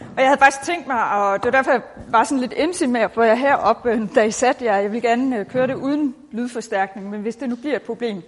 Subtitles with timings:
[0.00, 2.90] Og jeg havde faktisk tænkt mig, og det var derfor, jeg var sådan lidt indsigt
[2.90, 4.76] med at få jer heroppe, øh, da I satte jer.
[4.76, 8.22] Jeg vil gerne øh, køre det uden lydforstærkning, men hvis det nu bliver et problem,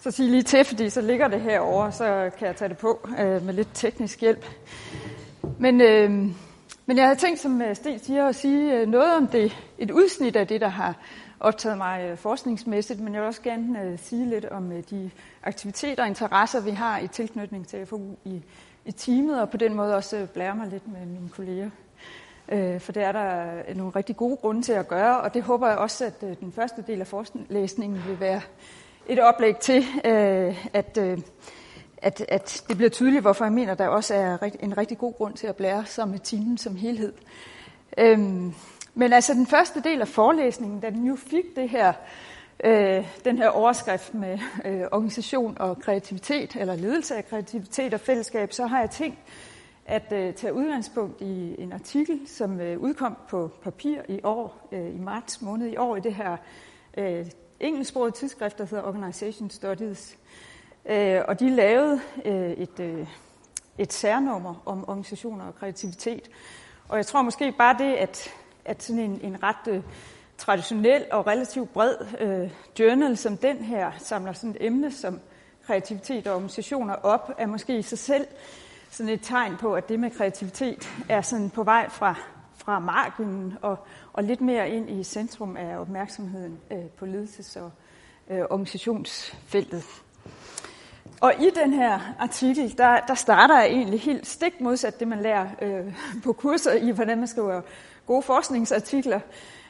[0.00, 3.08] så sig lige til, fordi så ligger det herovre, så kan jeg tage det på
[3.20, 4.44] øh, med lidt teknisk hjælp.
[5.58, 6.10] Men, øh,
[6.86, 10.36] men jeg havde tænkt, som øh, Sten siger, at sige noget om det, et udsnit
[10.36, 10.94] af det, der har
[11.40, 15.10] optaget mig forskningsmæssigt, men jeg vil også gerne sige lidt om de
[15.42, 18.42] aktiviteter og interesser, vi har i tilknytning til FU i
[18.86, 21.70] i teamet, og på den måde også øh, blære mig lidt med mine kolleger.
[22.48, 25.42] Øh, for det er der øh, nogle rigtig gode grunde til at gøre, og det
[25.42, 28.40] håber jeg også, at øh, den første del af forskningslæsningen vil være
[29.08, 31.18] et oplæg til, øh, at, øh,
[31.96, 35.34] at, at det bliver tydeligt, hvorfor jeg mener, der også er en rigtig god grund
[35.34, 37.12] til at blære sig med timen som helhed.
[37.98, 38.54] Øhm,
[38.94, 41.92] men altså den første del af forelæsningen, da den jo fik det her
[42.64, 48.52] øh, den her overskrift med øh, organisation og kreativitet, eller ledelse af kreativitet og fællesskab,
[48.52, 49.18] så har jeg tænkt
[49.86, 54.94] at øh, tage udgangspunkt i en artikel, som øh, udkom på papir i år, øh,
[54.94, 56.36] i marts måned i år, i det her
[56.96, 57.26] øh,
[57.60, 60.18] engelsksproget tidsskrift, der hedder Organization Studies.
[60.86, 63.06] Øh, og de lavede øh, et, øh,
[63.78, 66.30] et særnummer om organisationer og kreativitet.
[66.88, 68.30] Og jeg tror måske bare det, at,
[68.64, 69.68] at sådan en, en ret...
[69.68, 69.82] Øh,
[70.38, 75.20] traditionel og relativt bred øh, journal som den her samler sådan et emne som
[75.66, 78.26] kreativitet og organisationer op, er måske i sig selv
[78.90, 82.14] sådan et tegn på, at det med kreativitet er sådan på vej fra,
[82.56, 83.78] fra marginen og,
[84.12, 87.70] og lidt mere ind i centrum af opmærksomheden øh, på ledelses- og
[88.30, 89.84] øh, organisationsfeltet.
[91.20, 95.22] Og i den her artikel, der, der starter jeg egentlig helt stik modsat det, man
[95.22, 97.60] lærer øh, på kurser i, hvordan man skriver
[98.06, 99.20] gode forskningsartikler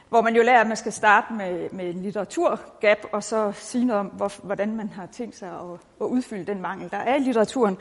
[0.09, 3.85] hvor man jo lærer, at man skal starte med, med en litteraturgap, og så sige
[3.85, 7.15] noget om, hvor, hvordan man har tænkt sig at, at udfylde den mangel, der er
[7.15, 7.77] i litteraturen.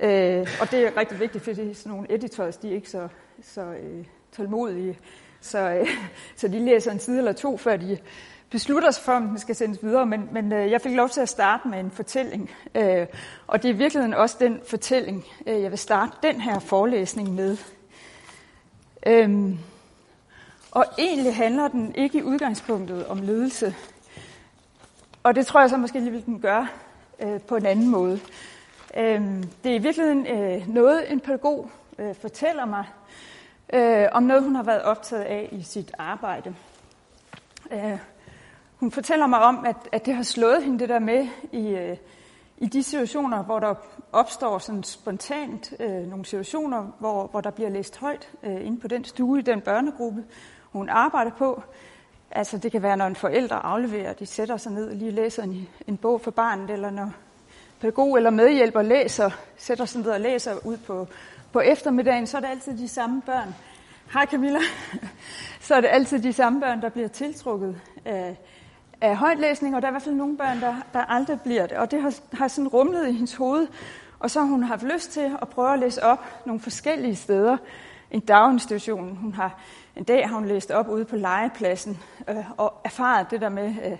[0.00, 3.08] Øh, og det er rigtig vigtigt, fordi sådan nogle editors, de er ikke så,
[3.42, 4.04] så øh,
[4.36, 4.98] tålmodige,
[5.40, 5.88] så, øh,
[6.36, 7.98] så de læser en side eller to, før de
[8.50, 10.06] beslutter sig for, om den skal sendes videre.
[10.06, 13.06] Men, men øh, jeg fik lov til at starte med en fortælling, øh,
[13.46, 17.34] og det er i virkeligheden også den fortælling, øh, jeg vil starte den her forelæsning
[17.34, 17.56] med.
[19.06, 19.54] Øh,
[20.70, 23.74] og egentlig handler den ikke i udgangspunktet om ledelse.
[25.22, 26.68] Og det tror jeg så måske alligevel, den gøre
[27.20, 28.20] øh, på en anden måde.
[28.96, 29.22] Øh,
[29.64, 32.84] det er i virkeligheden øh, noget, en pædagog øh, fortæller mig
[33.72, 36.54] øh, om noget, hun har været optaget af i sit arbejde.
[37.72, 37.98] Øh,
[38.76, 41.96] hun fortæller mig om, at, at det har slået hende det der med i, øh,
[42.58, 43.74] i de situationer, hvor der
[44.12, 48.88] opstår sådan spontant øh, nogle situationer, hvor, hvor der bliver læst højt øh, inde på
[48.88, 50.24] den stue i den børnegruppe,
[50.72, 51.62] hun arbejder på.
[52.30, 55.42] Altså det kan være, når en forælder afleverer, de sætter sig ned og lige læser
[55.42, 57.12] en, en bog for barnet, eller når
[57.80, 61.06] pædagog eller medhjælper læser, sætter sig ned og læser ud på,
[61.52, 63.54] på eftermiddagen, så er det altid de samme børn.
[64.12, 64.60] Hej Camilla.
[65.60, 68.36] så er det altid de samme børn, der bliver tiltrukket af,
[69.00, 71.76] af højtlæsning, og der er i hvert fald nogle børn, der, der aldrig bliver det.
[71.76, 73.66] Og det har, har sådan rumlet i hendes hoved,
[74.18, 77.56] og så har hun haft lyst til at prøve at læse op nogle forskellige steder.
[78.10, 79.60] En daginstitution, hun har
[79.96, 81.98] en dag har hun læst op ude på legepladsen
[82.28, 83.98] øh, og erfaret det der med, øh,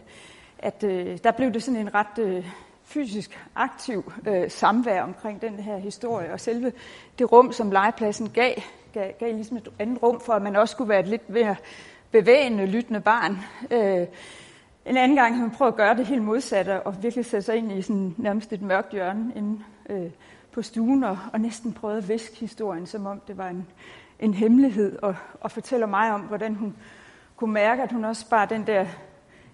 [0.59, 2.47] at øh, der blev det sådan en ret øh,
[2.85, 6.73] fysisk aktiv øh, samvær omkring den her historie, og selve
[7.19, 8.55] det rum, som legepladsen gav,
[8.93, 11.57] gav, gav ligesom et andet rum for, at man også skulle være et lidt mere
[12.11, 13.39] bevægende, lyttende barn.
[13.71, 14.07] Øh,
[14.87, 17.57] en anden gang har man prøvet at gøre det helt modsatte, og virkelig sætte sig
[17.57, 20.11] ind i sådan nærmest et mørkt hjørne inden øh,
[20.53, 23.67] på stuen, og, og næsten prøvede at væske historien, som om det var en,
[24.19, 26.77] en hemmelighed og, og fortæller mig om, hvordan hun
[27.37, 28.87] kunne mærke, at hun også bare den der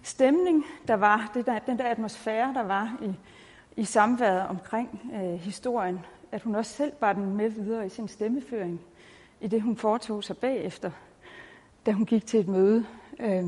[0.02, 3.14] stemning, der var, det der, den der atmosfære, der var i,
[3.80, 6.00] i samværet omkring øh, historien,
[6.32, 8.80] at hun også selv bar den med videre i sin stemmeføring,
[9.40, 10.90] i det hun foretog sig bagefter,
[11.86, 12.86] da hun gik til et møde.
[13.20, 13.44] Øh,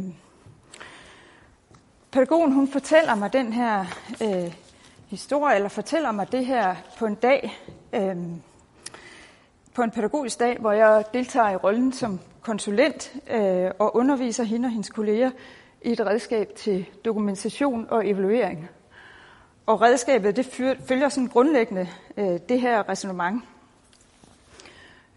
[2.11, 3.85] pædagogen, hun fortæller mig den her
[4.23, 4.68] øh,
[5.11, 7.59] historie, eller fortæller mig det her på en dag,
[7.93, 8.17] øh,
[9.75, 14.67] på en pædagogisk dag, hvor jeg deltager i rollen som konsulent øh, og underviser hende
[14.67, 15.31] og hendes kolleger
[15.83, 18.69] i et redskab til dokumentation og evaluering.
[19.67, 20.47] Og redskabet det
[20.89, 23.49] følger sådan grundlæggende øh, det her resonemang.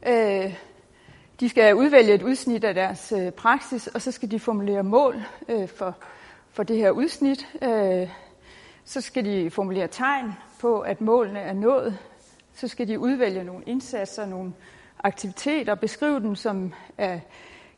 [0.07, 0.55] Øh,
[1.39, 5.21] de skal udvælge et udsnit af deres øh, praksis, og så skal de formulere mål
[5.47, 5.95] øh, for,
[6.51, 7.47] for det her udsnit.
[7.61, 8.09] Øh,
[8.91, 11.97] så skal de formulere tegn på, at målene er nået
[12.53, 14.53] så skal de udvælge nogle indsatser, nogle
[15.03, 17.19] aktiviteter, beskrive dem som er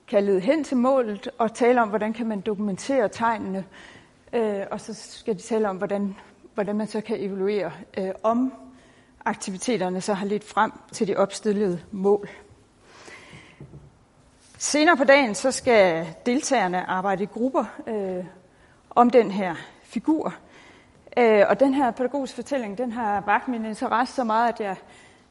[0.07, 3.65] kaldet hen til målet, og tale om, hvordan kan man dokumentere tegnene,
[4.33, 6.15] øh, og så skal de tale om, hvordan,
[6.53, 8.53] hvordan man så kan evaluere, øh, om
[9.25, 12.29] aktiviteterne så har lidt frem til de opstillede mål.
[14.57, 18.25] senere på dagen, så skal deltagerne arbejde i grupper øh,
[18.89, 20.33] om den her figur.
[21.17, 24.75] Øh, og den her pædagogiske fortælling, den har vagt min interesse så meget, at jeg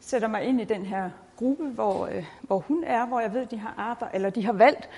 [0.00, 3.46] sætter mig ind i den her gruppe, hvor, øh, hvor hun er, hvor jeg ved,
[3.46, 4.88] de har arbejdet, eller de har valgt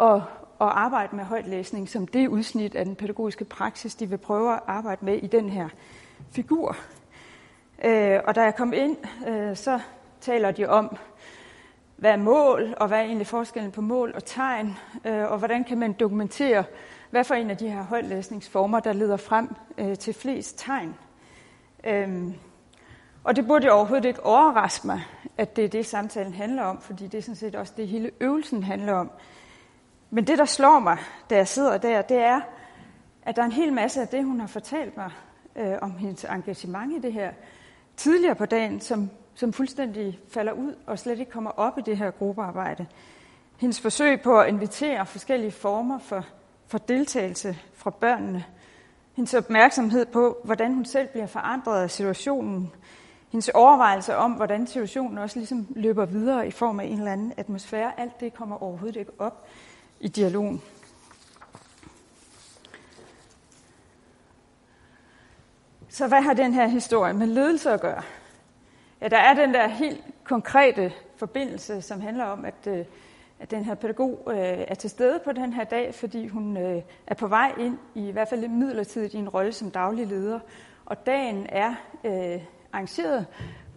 [0.00, 0.14] at,
[0.60, 4.60] at arbejde med højtlæsning som det udsnit af den pædagogiske praksis, de vil prøve at
[4.66, 5.68] arbejde med i den her
[6.30, 6.76] figur.
[7.84, 8.96] Øh, og da jeg kom ind,
[9.28, 9.80] øh, så
[10.20, 10.96] taler de om,
[11.96, 15.64] hvad er mål, og hvad er egentlig forskellen på mål og tegn, øh, og hvordan
[15.64, 16.64] kan man dokumentere,
[17.10, 20.94] hvad for en af de her højtlæsningsformer, der leder frem øh, til flest tegn.
[21.84, 22.34] Øhm,
[23.24, 25.02] og det burde jo overhovedet ikke overraske mig,
[25.38, 28.10] at det er det, samtalen handler om, fordi det er sådan set også det, hele
[28.20, 29.10] øvelsen handler om.
[30.10, 30.98] Men det, der slår mig,
[31.30, 32.40] da jeg sidder der, det er,
[33.22, 35.10] at der er en hel masse af det, hun har fortalt mig
[35.56, 37.32] øh, om hendes engagement i det her
[37.96, 41.96] tidligere på dagen, som, som fuldstændig falder ud og slet ikke kommer op i det
[41.96, 42.86] her gruppearbejde.
[43.56, 46.24] Hendes forsøg på at invitere forskellige former for,
[46.68, 48.44] for deltagelse fra børnene.
[49.16, 52.72] Hendes opmærksomhed på, hvordan hun selv bliver forandret af situationen.
[53.32, 57.32] Hendes overvejelse om, hvordan situationen også ligesom løber videre i form af en eller anden
[57.36, 58.00] atmosfære.
[58.00, 59.46] Alt det kommer overhovedet ikke op
[60.00, 60.62] i dialogen.
[65.88, 68.02] Så hvad har den her historie med ledelse at gøre?
[69.00, 72.84] Ja, der er den der helt konkrete forbindelse, som handler om, at, øh,
[73.40, 74.36] at den her pædagog øh,
[74.68, 78.08] er til stede på den her dag, fordi hun øh, er på vej ind i
[78.08, 80.40] i hvert fald midlertidigt i en rolle som daglig leder.
[80.86, 81.74] Og dagen er
[82.04, 82.42] øh,
[82.72, 83.26] arrangeret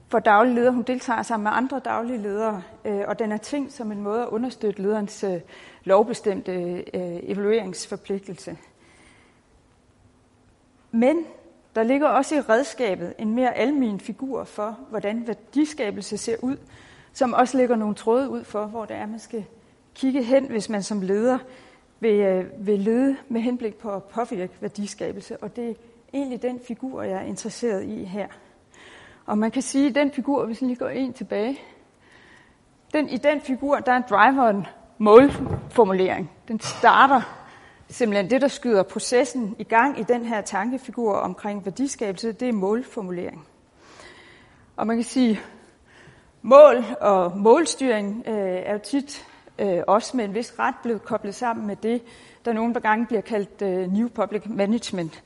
[0.07, 0.71] for daglig leder.
[0.71, 4.21] Hun deltager sammen med andre daglige ledere, øh, og den er tænkt som en måde
[4.21, 5.41] at understøtte lederens øh,
[5.83, 6.83] lovbestemte øh,
[7.23, 8.57] evalueringsforpligtelse.
[10.91, 11.25] Men
[11.75, 16.57] der ligger også i redskabet en mere almen figur for, hvordan værdiskabelse ser ud,
[17.13, 19.45] som også lægger nogle tråde ud for, hvor det er, man skal
[19.95, 21.37] kigge hen, hvis man som leder
[21.99, 25.37] vil, øh, vil lede med henblik på at påvirke værdiskabelse.
[25.37, 25.73] Og det er
[26.13, 28.27] egentlig den figur, jeg er interesseret i her.
[29.25, 31.59] Og man kan sige, at den figur, hvis vi lige går en tilbage,
[32.93, 34.65] den, i den figur, der er driveren
[34.97, 36.31] målformulering.
[36.47, 37.21] Den starter
[37.89, 42.53] simpelthen det, der skyder processen i gang i den her tankefigur omkring værdiskabelse, det er
[42.53, 43.47] målformulering.
[44.75, 45.39] Og man kan sige,
[46.41, 49.27] mål og målstyring øh, er jo tit
[49.59, 52.01] øh, også med en vis ret blevet koblet sammen med det,
[52.45, 55.23] der nogle gange bliver kaldt øh, New Public Management.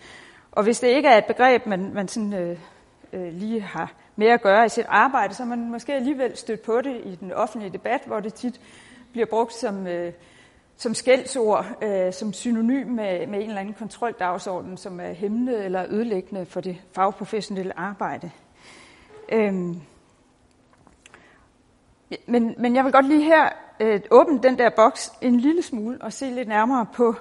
[0.52, 2.58] Og hvis det ikke er et begreb, man, man sådan, øh,
[3.14, 6.62] øh, lige har med at gøre i sit arbejde, så er man måske alligevel stødt
[6.62, 8.62] på det i den offentlige debat, hvor det tit
[9.12, 10.14] bliver brugt som, øh,
[10.78, 15.86] som skældsord, øh, som synonym med, med en eller anden kontroldagsorden, som er hæmmende eller
[15.90, 18.32] ødelæggende for det fagprofessionelle arbejde.
[19.32, 19.82] Øhm.
[22.26, 23.50] Men, men jeg vil godt lige her
[23.80, 27.16] øh, åbne den der boks en lille smule og se lidt nærmere på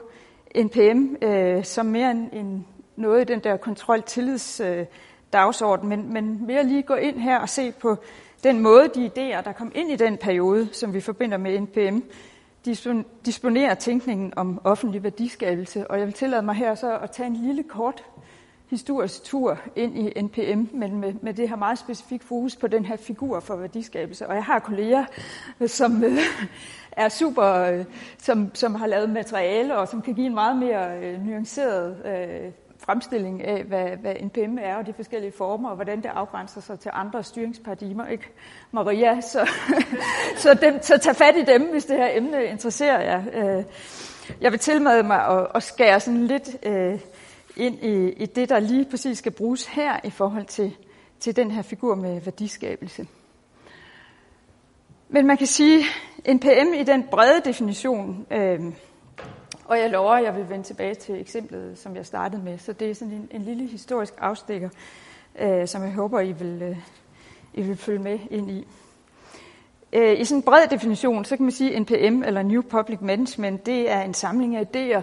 [0.56, 2.64] NPM øh, som mere end, end
[2.96, 4.86] noget i den der kontrol-tillids øh,
[5.32, 7.96] dagsorden, men, men mere lige gå ind her og se på
[8.44, 11.98] den måde, de idéer, der kom ind i den periode, som vi forbinder med NPM,
[13.26, 15.90] disponerer tænkningen om offentlig værdiskabelse.
[15.90, 18.04] Og jeg vil tillade mig her så at tage en lille kort
[18.74, 22.84] historisk tur ind i NPM, men med, med det her meget specifikt fokus på den
[22.84, 24.28] her figur for værdiskabelse.
[24.28, 25.04] Og jeg har kolleger,
[25.66, 26.18] som øh,
[26.92, 27.84] er super, øh,
[28.18, 32.52] som, som har lavet materiale, og som kan give en meget mere øh, nuanceret øh,
[32.78, 36.80] fremstilling af, hvad, hvad NPM er, og de forskellige former, og hvordan det afgrænser sig
[36.80, 38.06] til andre styringsparadigmer.
[38.06, 38.28] Ikke,
[38.72, 39.20] Maria?
[39.20, 39.48] Så,
[40.42, 43.22] så, dem, så tag fat i dem, hvis det her emne interesserer jer.
[43.34, 43.64] Øh,
[44.40, 47.00] jeg vil tilmade mig at, at skære sådan lidt øh,
[47.56, 50.76] ind i, i det, der lige præcis skal bruges her i forhold til,
[51.20, 53.06] til den her figur med værdiskabelse.
[55.08, 55.84] Men man kan sige,
[56.28, 58.60] NPM i den brede definition, øh,
[59.64, 62.58] og jeg lover, at jeg vil vende tilbage til eksemplet, som jeg startede med.
[62.58, 64.68] Så det er sådan en, en lille historisk afstikker,
[65.38, 66.76] øh, som jeg håber, I vil, øh,
[67.54, 68.66] I vil følge med ind i.
[69.92, 72.98] Øh, I sådan en bred definition, så kan man sige, at NPM, eller New Public
[73.00, 75.02] Management, det er en samling af idéer,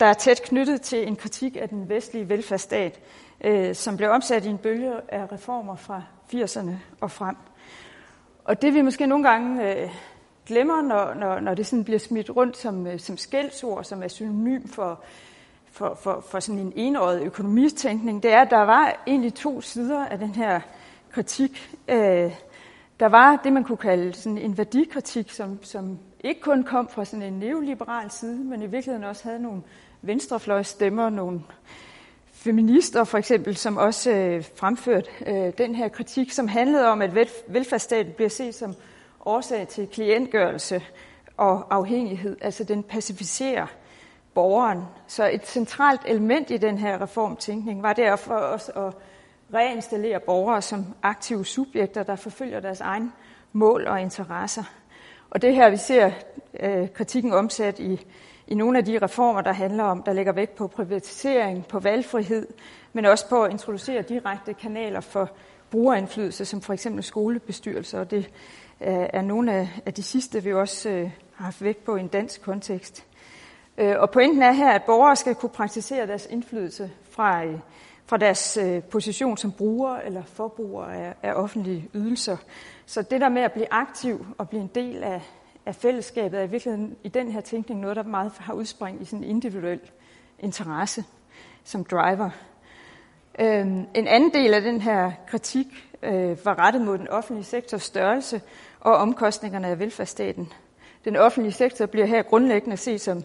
[0.00, 3.00] der er tæt knyttet til en kritik af den vestlige velfærdsstat,
[3.44, 6.02] øh, som blev omsat i en bølge af reformer fra
[6.34, 7.36] 80'erne og frem.
[8.44, 9.90] Og det vi måske nogle gange øh,
[10.46, 14.08] glemmer, når, når, når det sådan bliver smidt rundt som, øh, som skældsord, som er
[14.08, 15.00] synonym for,
[15.70, 20.06] for, for, for sådan en enåret økonomistænkning, det er, at der var egentlig to sider
[20.06, 20.60] af den her
[21.10, 21.76] kritik.
[21.88, 22.32] Øh,
[23.00, 27.04] der var det, man kunne kalde sådan en værdikritik, som, som ikke kun kom fra
[27.04, 29.62] sådan en neoliberal side, men i virkeligheden også havde nogle
[30.02, 31.40] venstrefløjsstemmer, nogle
[32.32, 37.14] feminister for eksempel, som også øh, fremførte øh, den her kritik, som handlede om, at
[37.48, 38.74] velfærdsstaten bliver set som
[39.24, 40.82] årsag til klientgørelse
[41.36, 43.66] og afhængighed, altså den pacificerer
[44.34, 44.82] borgeren.
[45.06, 48.92] Så et centralt element i den her reformtænkning var derfor også at
[49.54, 53.12] reinstallere borgere som aktive subjekter, der forfølger deres egen
[53.52, 54.64] mål og interesser.
[55.30, 56.10] Og det her, vi ser
[56.60, 58.06] øh, kritikken omsat i,
[58.48, 62.46] i nogle af de reformer, der handler om, der lægger vægt på privatisering, på valgfrihed,
[62.92, 65.30] men også på at introducere direkte kanaler for
[65.70, 68.30] brugerindflydelse, som for eksempel skolebestyrelser, og det
[68.80, 72.08] øh, er nogle af de sidste, vi også øh, har haft vægt på i en
[72.08, 73.04] dansk kontekst.
[73.78, 77.42] Øh, og pointen er her, at borgere skal kunne praktisere deres indflydelse fra,
[78.06, 78.58] fra deres
[78.90, 82.36] position som bruger eller forbruger af, af offentlige ydelser.
[82.86, 85.22] Så det der med at blive aktiv og blive en del af,
[85.68, 89.04] af fællesskabet er i virkeligheden i den her tænkning noget, der meget har udspring i
[89.04, 89.80] sådan en individuel
[90.38, 91.04] interesse
[91.64, 92.30] som driver.
[93.40, 95.66] Øhm, en anden del af den her kritik
[96.02, 98.40] øh, var rettet mod den offentlige sektors størrelse
[98.80, 100.52] og omkostningerne af velfærdsstaten.
[101.04, 103.22] Den offentlige sektor bliver her grundlæggende set som,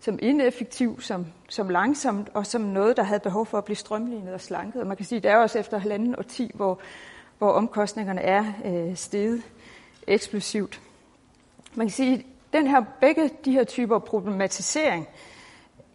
[0.00, 4.34] som ineffektiv, som, som langsomt og som noget, der havde behov for at blive strømlignet
[4.34, 4.80] og slanket.
[4.80, 6.78] Og man kan sige, at det er også efter halvanden og ti, hvor,
[7.38, 9.42] hvor omkostningerne er øh, steget
[10.06, 10.80] eksplosivt.
[11.76, 15.08] Man kan sige, at den her, begge de her typer problematisering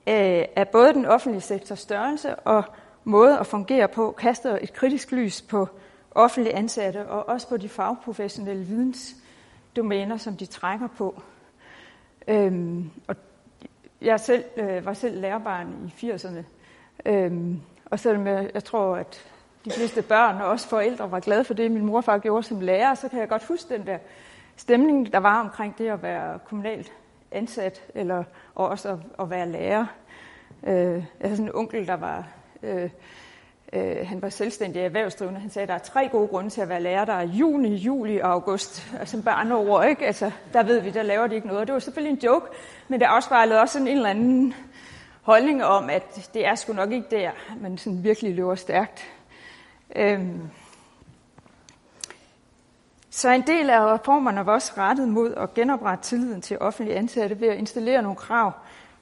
[0.07, 2.63] øh, af både den offentlige sektors størrelse og
[3.03, 5.67] måde at fungere på, kaster et kritisk lys på
[6.11, 11.21] offentlige ansatte og også på de fagprofessionelle vidensdomæner, som de trækker på.
[12.27, 13.15] Øhm, og
[14.01, 16.43] jeg selv, øh, var selv lærerbarn i 80'erne,
[17.05, 19.25] øhm, og selvom jeg, jeg tror, at
[19.65, 22.95] de fleste børn og også forældre var glade for det, min morfar gjorde som lærer,
[22.95, 23.97] så kan jeg godt huske den der
[24.55, 26.93] stemning, der var omkring det at være kommunalt
[27.31, 28.23] ansat, eller
[28.55, 29.85] også at, at være lærer.
[30.67, 32.27] Øh, jeg havde sådan en onkel, der var
[32.63, 32.89] Øh,
[33.73, 35.39] øh, han var selvstændig erhvervsdrivende.
[35.39, 37.05] Han sagde, at der er tre gode grunde til at være lærer.
[37.05, 38.93] Der er juni, juli og august.
[38.99, 40.05] Altså som barneår, ikke?
[40.05, 41.67] Altså, der ved vi, der laver de ikke noget.
[41.67, 42.45] Det var selvfølgelig en joke,
[42.87, 44.53] men det afspejlede også sådan en eller anden
[45.21, 47.31] holdning om, at det er sgu nok ikke der,
[47.61, 49.07] man sådan virkelig løber stærkt.
[49.95, 50.41] Øhm.
[53.13, 57.39] Så en del af reformerne var også rettet mod at genoprette tilliden til offentlige ansatte
[57.39, 58.51] ved at installere nogle krav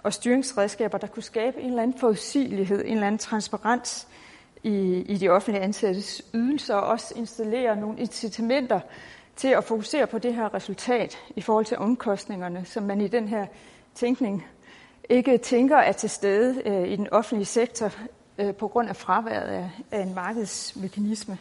[0.03, 4.07] og styringsredskaber, der kunne skabe en eller anden forudsigelighed, en eller anden transparens
[4.63, 8.79] i, i de offentlige ansattes ydelser, og også installere nogle incitamenter
[9.35, 13.27] til at fokusere på det her resultat i forhold til omkostningerne, som man i den
[13.27, 13.45] her
[13.95, 14.45] tænkning
[15.09, 17.91] ikke tænker er til stede øh, i den offentlige sektor
[18.37, 21.37] øh, på grund af fraværet af, af en markedsmekanisme.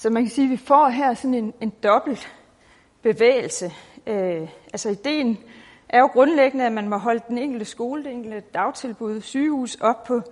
[0.00, 2.32] Så man kan sige, at vi får her sådan en, en dobbelt
[3.02, 3.72] bevægelse.
[4.06, 5.38] Øh, altså ideen
[5.88, 10.04] er jo grundlæggende, at man må holde den enkelte skole, det enkelte dagtilbud, sygehus op
[10.04, 10.22] på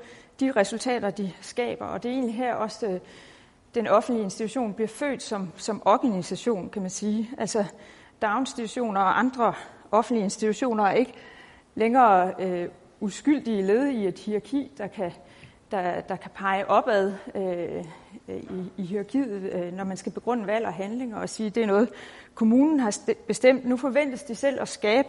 [0.41, 1.85] de resultater, de skaber.
[1.87, 3.01] Og det er egentlig her også, øh,
[3.75, 7.31] den offentlige institution bliver født som, som organisation, kan man sige.
[7.39, 7.65] Altså
[8.23, 9.55] daginstitutioner og andre
[9.91, 11.13] offentlige institutioner er ikke
[11.75, 12.69] længere øh,
[13.01, 15.13] uskyldige led i et hierarki, der kan,
[15.71, 17.85] der, der kan pege opad øh,
[18.29, 21.55] øh, i, i hierarkiet, øh, når man skal begrunde valg og handlinger og sige, at
[21.55, 21.89] det er noget,
[22.35, 23.65] kommunen har bestemt.
[23.65, 25.09] Nu forventes de selv at skabe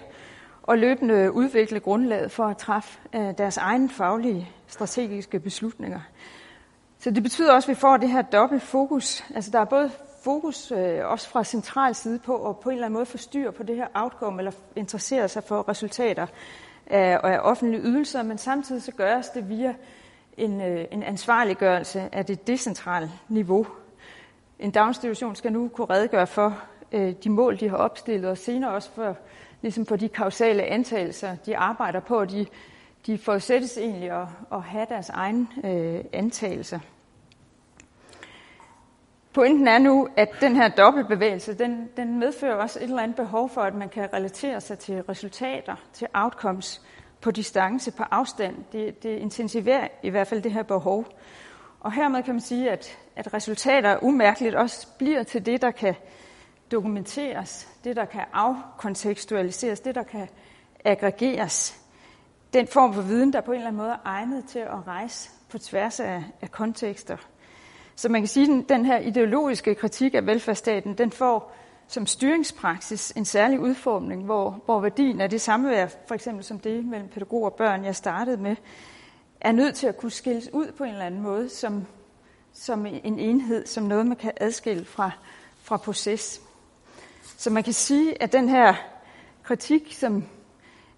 [0.64, 6.00] og løbende udvikle grundlaget for at træffe øh, deres egne faglige strategiske beslutninger.
[7.00, 9.24] Så det betyder også, at vi får det her dobbelt fokus.
[9.36, 9.92] Altså der er både
[10.24, 13.64] fokus øh, også fra central side på at på en eller anden måde forstyrre på
[13.64, 16.30] det her outcome, eller interessere sig for resultater øh,
[16.88, 19.74] af, af offentlige ydelser, men samtidig så gøres det via
[20.38, 23.67] en, øh, en ansvarliggørelse af det decentrale niveau.
[24.60, 28.72] En daginstitution skal nu kunne redegøre for øh, de mål, de har opstillet, og senere
[28.72, 29.17] også for
[29.62, 32.46] ligesom for de kausale antagelser, de arbejder på, de,
[33.06, 36.79] de forudsættes egentlig at, at have deres egne øh, antagelser.
[39.34, 43.50] Pointen er nu, at den her dobbeltbevægelse, den, den medfører også et eller andet behov
[43.50, 46.82] for, at man kan relatere sig til resultater, til outcomes
[47.22, 48.56] på distance, på afstand.
[48.72, 51.06] Det, det intensiverer i hvert fald det her behov.
[51.80, 55.96] Og hermed kan man sige, at, at resultater umærkeligt også bliver til det, der kan
[56.72, 60.28] dokumenteres, det der kan afkontekstualiseres, det der kan
[60.86, 61.82] aggregeres.
[62.54, 65.30] Den form for viden, der på en eller anden måde er egnet til at rejse
[65.50, 67.18] på tværs af, af kontekster.
[67.96, 71.56] Så man kan sige, at den her ideologiske kritik af velfærdsstaten, den får
[71.88, 76.86] som styringspraksis en særlig udformning, hvor, hvor værdien af det samvær, for eksempel som det
[76.86, 78.56] mellem pædagog og børn, jeg startede med,
[79.41, 81.86] er nødt til at kunne skilles ud på en eller anden måde som,
[82.53, 85.12] som en enhed, som noget, man kan adskille fra,
[85.62, 86.41] fra proces.
[87.38, 88.74] Så man kan sige, at den her
[89.44, 90.24] kritik, som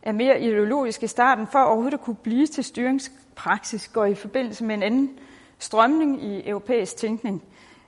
[0.01, 4.63] er mere ideologisk i starten, for overhovedet at kunne blive til styringspraksis, går i forbindelse
[4.63, 5.19] med en anden
[5.60, 7.43] strømning i europæisk tænkning,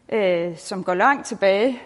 [0.10, 1.82] øh, som går langt tilbage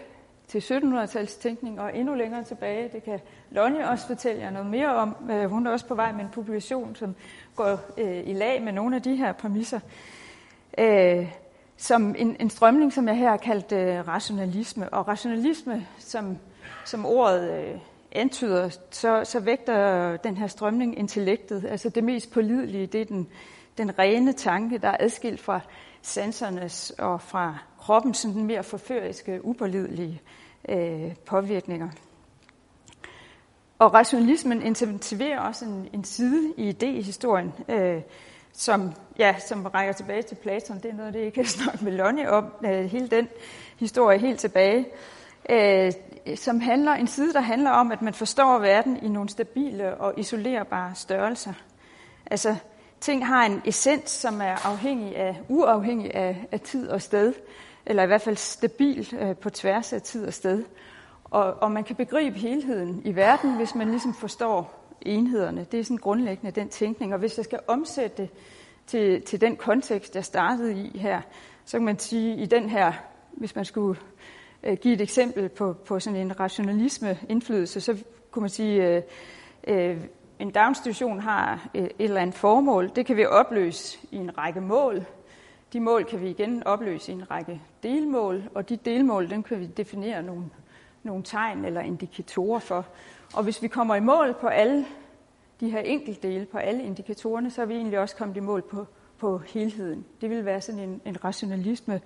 [0.48, 2.90] til 1700-tals tænkning og endnu længere tilbage.
[2.92, 5.16] Det kan Lonnie også fortælle jer noget mere om.
[5.30, 7.14] Øh, hun er også på vej med en publikation, som
[7.56, 9.80] går øh, i lag med nogle af de her præmisser.
[10.78, 11.32] Øh,
[11.76, 14.88] som en, en strømning, som jeg her har kaldt øh, rationalisme.
[14.88, 16.38] Og rationalisme, som,
[16.84, 17.78] som ordet øh,
[18.12, 21.64] antyder, så, så vægter den her strømning intellektet.
[21.68, 23.28] Altså det mest pålidelige, det er den,
[23.78, 25.60] den rene tanke, der er adskilt fra
[26.02, 30.20] sansernes og fra kroppens sådan mere forføriske, upålidelige
[30.68, 31.88] øh, påvirkninger.
[33.78, 38.02] Og rationalismen intensiverer også en, en side i idéhistorien, øh,
[38.52, 40.76] som, ja, som rækker tilbage til Platon.
[40.76, 43.28] Det er noget, det jeg kan snakke med Lonnie om, øh, hele den
[43.78, 44.86] historie helt tilbage.
[45.50, 45.92] Øh,
[46.36, 50.14] som handler, en side, der handler om, at man forstår verden i nogle stabile og
[50.16, 51.52] isolerbare størrelser.
[52.26, 52.56] Altså,
[53.00, 57.34] ting har en essens, som er afhængig af, uafhængig af, af tid og sted,
[57.86, 60.64] eller i hvert fald stabil øh, på tværs af tid og sted.
[61.24, 65.66] Og, og man kan begribe helheden i verden, hvis man ligesom forstår enhederne.
[65.72, 67.12] Det er sådan grundlæggende den tænkning.
[67.12, 68.30] Og hvis jeg skal omsætte det
[68.86, 71.20] til, til den kontekst, jeg startede i her,
[71.64, 72.92] så kan man sige, i den her,
[73.32, 74.00] hvis man skulle
[74.62, 79.02] øh, give et eksempel på, på sådan en rationalisme indflydelse, så kunne man sige, øh,
[79.66, 79.96] øh,
[80.38, 82.90] en daginstitution har et, et eller andet formål.
[82.96, 85.04] Det kan vi opløse i en række mål.
[85.72, 89.60] De mål kan vi igen opløse i en række delmål, og de delmål, dem kan
[89.60, 90.44] vi definere nogle,
[91.02, 92.86] nogle tegn eller indikatorer for.
[93.34, 94.86] Og hvis vi kommer i mål på alle
[95.60, 98.86] de her enkeltdele, på alle indikatorerne, så er vi egentlig også kommet i mål på,
[99.18, 100.04] på helheden.
[100.20, 102.00] Det vil være sådan en, en rationalisme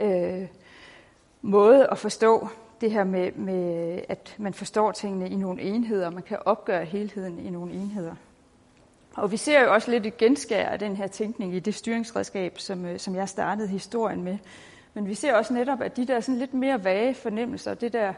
[0.00, 0.46] øh,
[1.42, 2.48] måde at forstå
[2.80, 6.84] det her med, med, at man forstår tingene i nogle enheder, og man kan opgøre
[6.84, 8.14] helheden i nogle enheder.
[9.16, 12.58] Og vi ser jo også lidt et genskær af den her tænkning i det styringsredskab,
[12.58, 14.38] som, øh, som jeg startede historien med.
[14.94, 18.12] Men vi ser også netop, at de der sådan lidt mere vage fornemmelser, det der,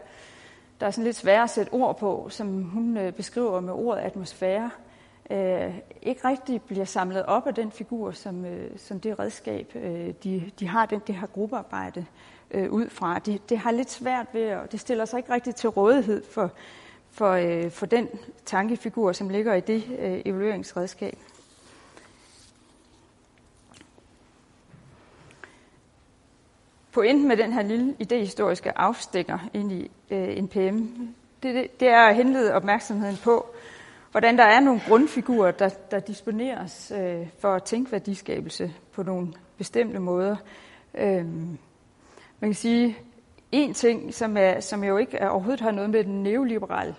[0.80, 4.00] der er sådan lidt svære at sætte ord på, som hun øh, beskriver med ordet
[4.00, 4.70] atmosfære,
[5.30, 10.14] øh, ikke rigtig bliver samlet op af den figur, som, øh, som det redskab, øh,
[10.24, 12.06] de, de har den, det her gruppearbejde
[12.50, 13.18] øh, ud fra.
[13.18, 16.50] Det, det har lidt svært ved, og det stiller sig ikke rigtig til rådighed for,
[17.14, 18.08] for, øh, for den
[18.44, 21.18] tankefigur, som ligger i det øh, evalueringsredskab.
[26.92, 30.78] Pointen med den her lille idehistoriske afstikker ind i øh, NPM,
[31.42, 33.46] det, det, det er at henlede opmærksomheden på,
[34.10, 39.28] hvordan der er nogle grundfigurer, der, der disponeres øh, for at tænke værdiskabelse på nogle
[39.58, 40.36] bestemte måder.
[40.94, 41.26] Øh,
[42.40, 42.98] man kan sige,
[43.54, 46.94] en ting, som, er, som jo ikke er, overhovedet har noget med den neoliberale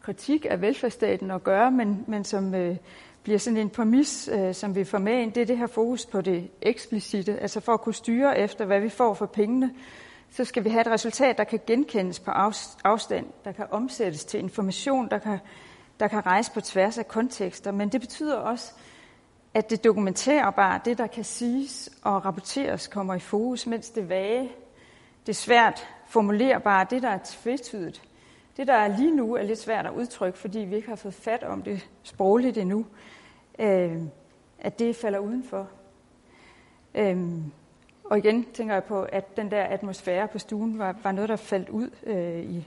[0.00, 2.76] kritik af velfærdsstaten at gøre, men, men som øh,
[3.22, 6.06] bliver sådan en præmis, øh, som vi får med ind, det er det her fokus
[6.06, 7.38] på det eksplicite.
[7.38, 9.70] Altså for at kunne styre efter, hvad vi får for pengene,
[10.30, 12.30] så skal vi have et resultat, der kan genkendes på
[12.84, 15.38] afstand, der kan omsættes til information, der kan,
[16.00, 17.72] der kan rejse på tværs af kontekster.
[17.72, 18.72] Men det betyder også,
[19.54, 24.52] at det dokumenterbare, det der kan siges og rapporteres, kommer i fokus, mens det vage,
[25.26, 28.02] det svært formulerbare, det der er tvetydigt,
[28.56, 31.14] det der er lige nu er lidt svært at udtrykke, fordi vi ikke har fået
[31.14, 32.86] fat om det sprogligt endnu,
[33.58, 33.96] øh,
[34.58, 35.68] at det falder udenfor.
[36.94, 37.18] Øh,
[38.04, 41.36] og igen tænker jeg på, at den der atmosfære på stuen var, var noget, der
[41.36, 42.66] faldt ud øh, i,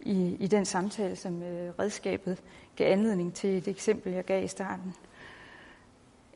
[0.00, 2.42] i, i den samtale, som øh, redskabet
[2.76, 4.94] gav anledning til et eksempel, jeg gav i starten.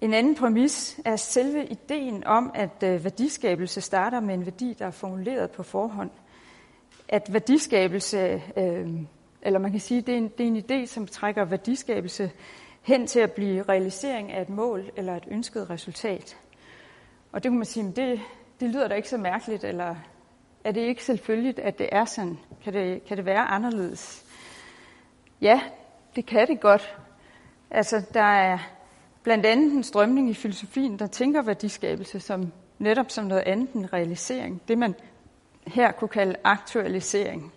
[0.01, 4.87] En anden præmis er selve ideen om, at øh, værdiskabelse starter med en værdi, der
[4.87, 6.11] er formuleret på forhånd.
[7.09, 8.89] At værdiskabelse, øh,
[9.43, 12.31] eller man kan sige, det er, en, det er en idé, som trækker værdiskabelse
[12.83, 16.37] hen til at blive realisering af et mål eller et ønsket resultat.
[17.33, 18.21] Og det kan man sige, det,
[18.61, 19.97] det lyder da ikke så mærkeligt, eller
[20.65, 22.39] er det ikke selvfølgeligt, at det er sådan?
[22.65, 24.25] Kan det, kan det være anderledes?
[25.41, 25.61] Ja,
[26.17, 26.97] det kan det godt.
[27.71, 28.59] Altså, der er
[29.23, 33.93] blandt andet en strømning i filosofien, der tænker værdiskabelse som netop som noget andet end
[33.93, 34.63] realisering.
[34.69, 34.95] Det man
[35.67, 37.53] her kunne kalde aktualisering.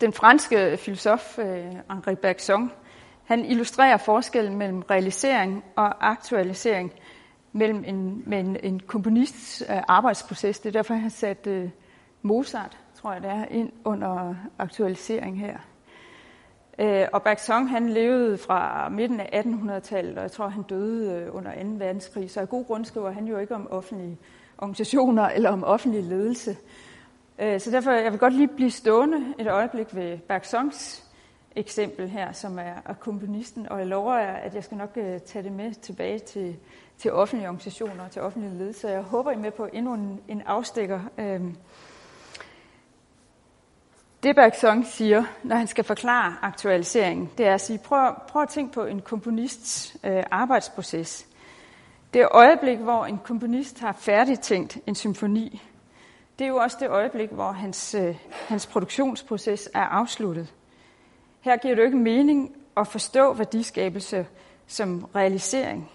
[0.00, 2.72] Den franske filosof øh, Henri Bergson,
[3.24, 6.92] han illustrerer forskellen mellem realisering og aktualisering
[7.52, 10.60] mellem en, med en, en komponists øh, arbejdsproces.
[10.60, 11.70] Det er derfor, han har sat øh,
[12.22, 15.58] Mozart, tror jeg det er, ind under aktualisering her.
[17.12, 21.68] Og Bergson, han levede fra midten af 1800-tallet, og jeg tror, han døde under 2.
[21.78, 22.30] verdenskrig.
[22.30, 24.18] Så af god grund skriver han jo ikke om offentlige
[24.58, 26.56] organisationer eller om offentlig ledelse.
[27.38, 31.04] Øh, så derfor jeg vil godt lige blive stående et øjeblik ved Bergsons
[31.56, 35.42] eksempel her, som er komponisten, og jeg lover jer, at jeg skal nok øh, tage
[35.42, 36.56] det med tilbage til,
[36.98, 38.88] til offentlige organisationer og til offentlige ledelse.
[38.88, 41.00] Jeg håber, I er med på endnu en, en afstikker.
[41.18, 41.56] Øhm,
[44.22, 48.48] det Bergson siger, når han skal forklare aktualiseringen, det er at sige, prøv, prøv at
[48.48, 51.26] tænke på en komponists øh, arbejdsproces.
[52.14, 55.62] Det øjeblik, hvor en komponist har færdigtænkt en symfoni,
[56.38, 60.54] det er jo også det øjeblik, hvor hans, øh, hans produktionsproces er afsluttet.
[61.40, 64.26] Her giver det jo ikke mening at forstå værdiskabelse
[64.66, 65.90] som realisering.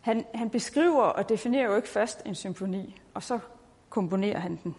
[0.00, 3.38] Han, han beskriver og definerer jo ikke først en symfoni, og så
[3.88, 4.74] komponerer han den.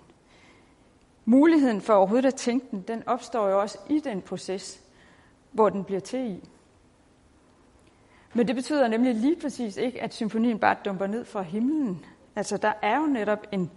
[1.25, 4.81] Muligheden for overhovedet at tænke den, den opstår jo også i den proces,
[5.51, 6.49] hvor den bliver til i.
[8.33, 12.05] Men det betyder nemlig lige præcis ikke, at symfonien bare dumper ned fra himlen.
[12.35, 13.71] Altså, der er jo netop en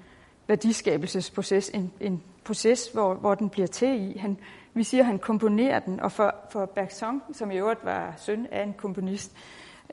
[0.47, 4.19] værdiskabelsesproces, en, en proces, hvor, hvor den bliver til i.
[4.19, 4.39] Han,
[4.75, 8.47] vi siger, at han komponerer den, og for, for Bergson, som i øvrigt var søn
[8.53, 9.33] af en komponist,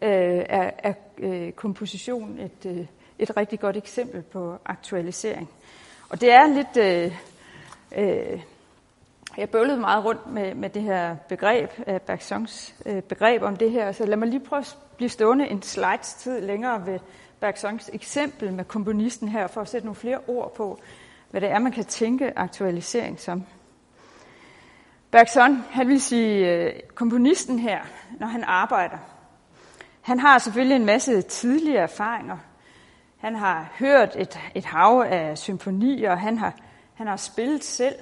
[0.01, 0.09] øh,
[0.49, 2.85] er, er øh, komposition et, øh,
[3.19, 5.49] et rigtig godt eksempel på aktualisering.
[6.09, 6.77] Og det er lidt...
[6.77, 7.17] Øh,
[7.97, 8.41] øh,
[9.37, 13.71] jeg bøvlede meget rundt med, med det her begreb, øh, Bergsons øh, begreb om det
[13.71, 16.99] her, så lad mig lige prøve at blive stående en slides tid længere ved
[17.39, 20.79] Bergsons eksempel med komponisten her, for at sætte nogle flere ord på,
[21.29, 23.45] hvad det er, man kan tænke aktualisering som.
[25.11, 27.79] Bergson, han vil sige, øh, komponisten her,
[28.19, 28.97] når han arbejder,
[30.01, 32.37] han har selvfølgelig en masse tidlige erfaringer.
[33.17, 36.53] Han har hørt et, et hav af symfonier, han har,
[36.93, 37.95] han har spillet selv.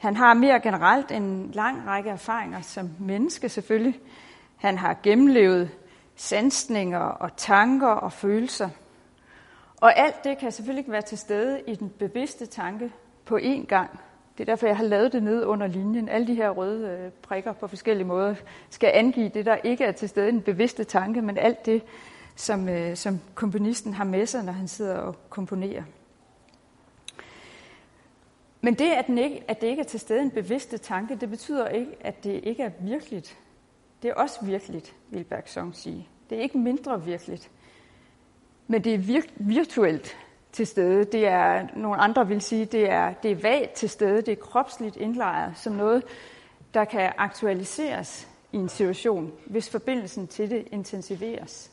[0.00, 4.00] Han har mere generelt en lang række erfaringer som menneske selvfølgelig.
[4.56, 5.70] Han har gennemlevet
[6.16, 8.68] sansninger og tanker og følelser.
[9.76, 12.92] Og alt det kan selvfølgelig ikke være til stede i den bevidste tanke
[13.24, 14.00] på én gang.
[14.38, 16.08] Det er derfor, jeg har lavet det ned under linjen.
[16.08, 18.34] Alle de her røde øh, prikker på forskellige måder
[18.70, 21.82] skal angive det, der ikke er til stede i den bevidste tanke, men alt det,
[22.36, 25.82] som, øh, som komponisten har med sig, når han sidder og komponerer.
[28.60, 31.30] Men det, at, den ikke, at det ikke er til stede en bevidste tanke, det
[31.30, 33.38] betyder ikke, at det ikke er virkeligt.
[34.02, 36.08] Det er også virkeligt, vil Bergson sige.
[36.30, 37.50] Det er ikke mindre virkeligt.
[38.66, 40.16] Men det er vir- virtuelt
[40.52, 41.04] til stede.
[41.04, 44.22] Det er, nogle andre vil sige, det er, det er vagt til stede.
[44.22, 46.04] Det er kropsligt indlejret som noget,
[46.74, 51.72] der kan aktualiseres i en situation, hvis forbindelsen til det intensiveres.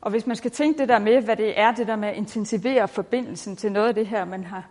[0.00, 2.16] Og hvis man skal tænke det der med, hvad det er, det der med at
[2.16, 4.68] intensivere forbindelsen til noget af det her, man har,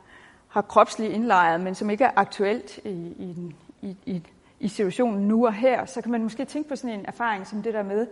[0.53, 4.23] har kropsligt indlejret, men som ikke er aktuelt i, i, i, i,
[4.59, 7.63] i situationen nu og her, så kan man måske tænke på sådan en erfaring som
[7.63, 8.07] det der med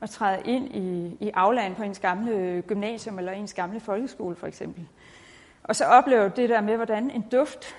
[0.00, 4.46] at træde ind i, i aflagen på ens gamle gymnasium eller ens gamle folkeskole for
[4.46, 4.88] eksempel.
[5.62, 7.76] Og så opleve det der med, hvordan en duft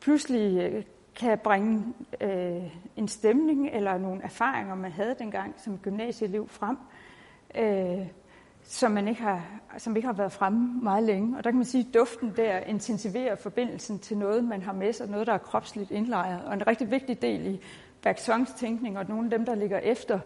[0.00, 0.84] pludselig øh,
[1.16, 1.84] kan bringe
[2.20, 2.62] øh,
[2.96, 6.76] en stemning eller nogle erfaringer, man havde dengang som gymnasieelev frem,
[7.54, 8.06] øh,
[8.64, 9.42] som, man ikke har,
[9.78, 11.38] som ikke har været fremme meget længe.
[11.38, 14.92] Og der kan man sige, at duften der intensiverer forbindelsen til noget, man har med
[14.92, 16.44] sig, noget, der er kropsligt indlejret.
[16.46, 17.60] Og en rigtig vigtig del i
[18.02, 20.18] Bergsons tænkning, og nogle af dem, der ligger efter,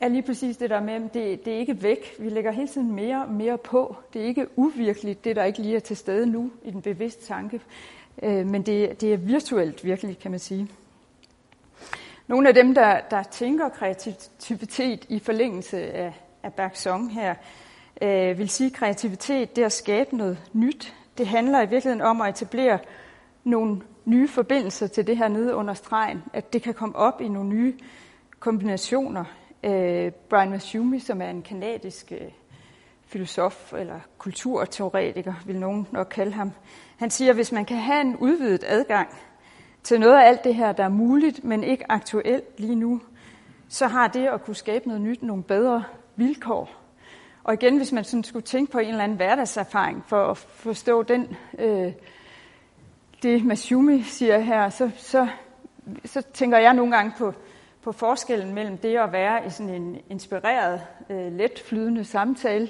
[0.00, 2.14] er lige præcis det der med, at det, det er ikke væk.
[2.18, 3.96] Vi lægger hele tiden mere og mere på.
[4.12, 7.26] Det er ikke uvirkeligt, det der ikke lige er til stede nu i den bevidste
[7.26, 7.60] tanke.
[8.22, 10.68] Øh, men det, det er virtuelt virkelig, kan man sige.
[12.26, 16.12] Nogle af dem, der, der tænker kreativitet i forlængelse af,
[16.46, 17.34] af Bergson her,
[18.02, 20.94] øh, vil sige, kreativitet det er at skabe noget nyt.
[21.18, 22.78] Det handler i virkeligheden om at etablere
[23.44, 27.28] nogle nye forbindelser til det her nede under stregen, at det kan komme op i
[27.28, 27.74] nogle nye
[28.40, 29.24] kombinationer.
[29.64, 32.28] Øh, Brian Massumi, som er en kanadisk øh,
[33.06, 36.52] filosof eller kulturteoretiker, vil nogen nok kalde ham,
[36.96, 39.08] han siger, at hvis man kan have en udvidet adgang
[39.82, 43.00] til noget af alt det her, der er muligt, men ikke aktuelt lige nu,
[43.68, 45.84] så har det at kunne skabe noget nyt nogle bedre
[46.16, 46.70] vilkår.
[47.44, 51.02] Og igen, hvis man sådan skulle tænke på en eller anden hverdagserfaring for at forstå
[51.02, 51.92] den, øh,
[53.22, 55.28] det Masumi siger her, så, så,
[56.04, 57.32] så tænker jeg nogle gange på,
[57.82, 62.68] på forskellen mellem det at være i sådan en inspireret, øh, let flydende samtale,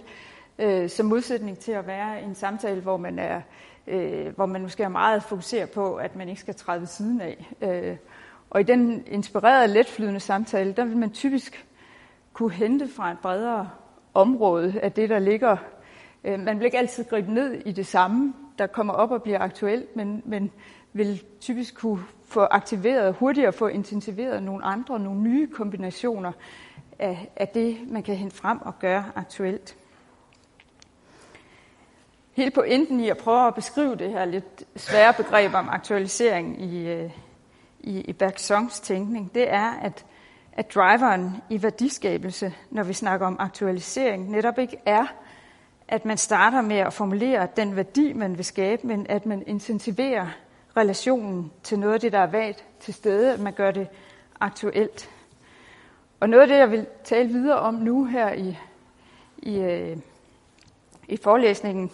[0.58, 3.40] øh, som modsætning til at være i en samtale, hvor man er
[3.86, 7.20] øh, hvor man måske er meget fokuseret på, at man ikke skal træde ved siden
[7.20, 7.46] af.
[7.60, 7.96] Øh,
[8.50, 11.66] og i den inspirerede, letflydende samtale, der vil man typisk
[12.36, 13.70] kunne hente fra et bredere
[14.14, 15.56] område af det, der ligger.
[16.24, 19.38] Øh, man vil ikke altid gribe ned i det samme, der kommer op og bliver
[19.38, 20.52] aktuelt, men, men
[20.92, 26.32] vil typisk kunne få aktiveret, hurtigere få intensiveret nogle andre, nogle nye kombinationer
[26.98, 29.76] af, af det, man kan hente frem og gøre aktuelt.
[32.32, 36.88] Hele pointen i at prøve at beskrive det her lidt svære begreb om aktualisering i,
[36.88, 37.10] øh,
[37.80, 40.04] i, i Bergsons tænkning, det er, at,
[40.56, 45.06] at driveren i værdiskabelse, når vi snakker om aktualisering, netop ikke er,
[45.88, 50.26] at man starter med at formulere den værdi, man vil skabe, men at man intensiverer
[50.76, 53.88] relationen til noget af det, der er vagt til stede, at man gør det
[54.40, 55.10] aktuelt.
[56.20, 58.58] Og noget af det, jeg vil tale videre om nu her i,
[59.38, 59.96] i, øh,
[61.08, 61.90] i forelæsningen,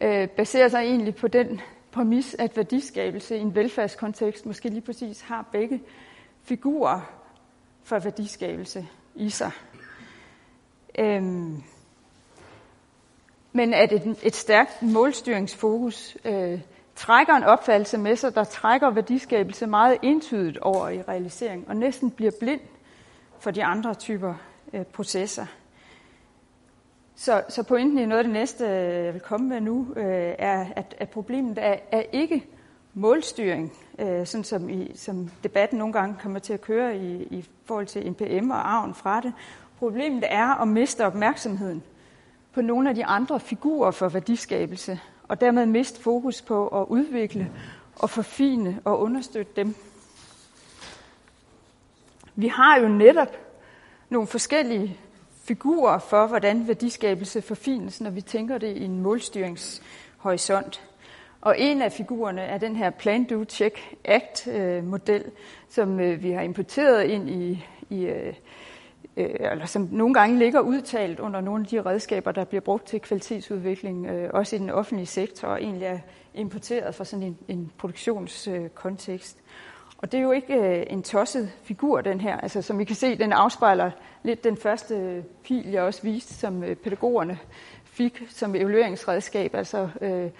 [0.00, 1.60] øh, baserer sig egentlig på den
[1.92, 5.80] præmis, at værdiskabelse i en velfærdskontekst måske lige præcis har begge
[6.42, 7.21] figurer
[7.84, 9.50] for værdiskabelse i sig.
[10.98, 11.62] Øhm,
[13.52, 16.60] men at et, et stærkt målstyringsfokus øh,
[16.96, 22.10] trækker en opfattelse med sig, der trækker værdiskabelse meget entydigt over i realisering, og næsten
[22.10, 22.60] bliver blind
[23.38, 24.34] for de andre typer
[24.72, 25.46] øh, processer.
[27.16, 30.66] Så, så pointen i noget af det næste, jeg vil komme med nu, øh, er,
[30.76, 32.44] at, at problemet er, er ikke
[32.94, 37.44] målstyring, øh, sådan som, i, som debatten nogle gange kommer til at køre i, i
[37.64, 39.32] forhold til NPM og arven fra det.
[39.78, 41.82] Problemet er at miste opmærksomheden
[42.52, 47.50] på nogle af de andre figurer for værdiskabelse, og dermed miste fokus på at udvikle
[47.96, 49.74] og forfine og understøtte dem.
[52.34, 53.36] Vi har jo netop
[54.10, 54.98] nogle forskellige
[55.44, 60.91] figurer for, hvordan værdiskabelse forfines, når vi tænker det i en målstyringshorisont.
[61.42, 65.30] Og en af figurerne er den her Plan, Do, Check, Act-model, øh,
[65.68, 68.34] som øh, vi har importeret ind i, i øh,
[69.16, 72.86] øh, eller som nogle gange ligger udtalt under nogle af de redskaber, der bliver brugt
[72.86, 75.98] til kvalitetsudvikling, øh, også i den offentlige sektor, og egentlig er
[76.34, 79.38] importeret fra sådan en, en produktionskontekst.
[79.98, 82.36] Og det er jo ikke øh, en tosset figur, den her.
[82.36, 83.90] Altså, som I kan se, den afspejler
[84.22, 87.38] lidt den første pil, jeg også viste, som pædagogerne
[87.84, 89.54] fik som evalueringsredskab.
[89.54, 90.30] Altså, øh,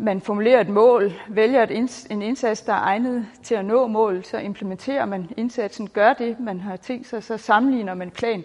[0.00, 3.86] man formulerer et mål, vælger et inds- en indsats, der er egnet til at nå
[3.86, 8.44] målet, så implementerer man indsatsen, gør det, man har tænkt sig, så sammenligner man plan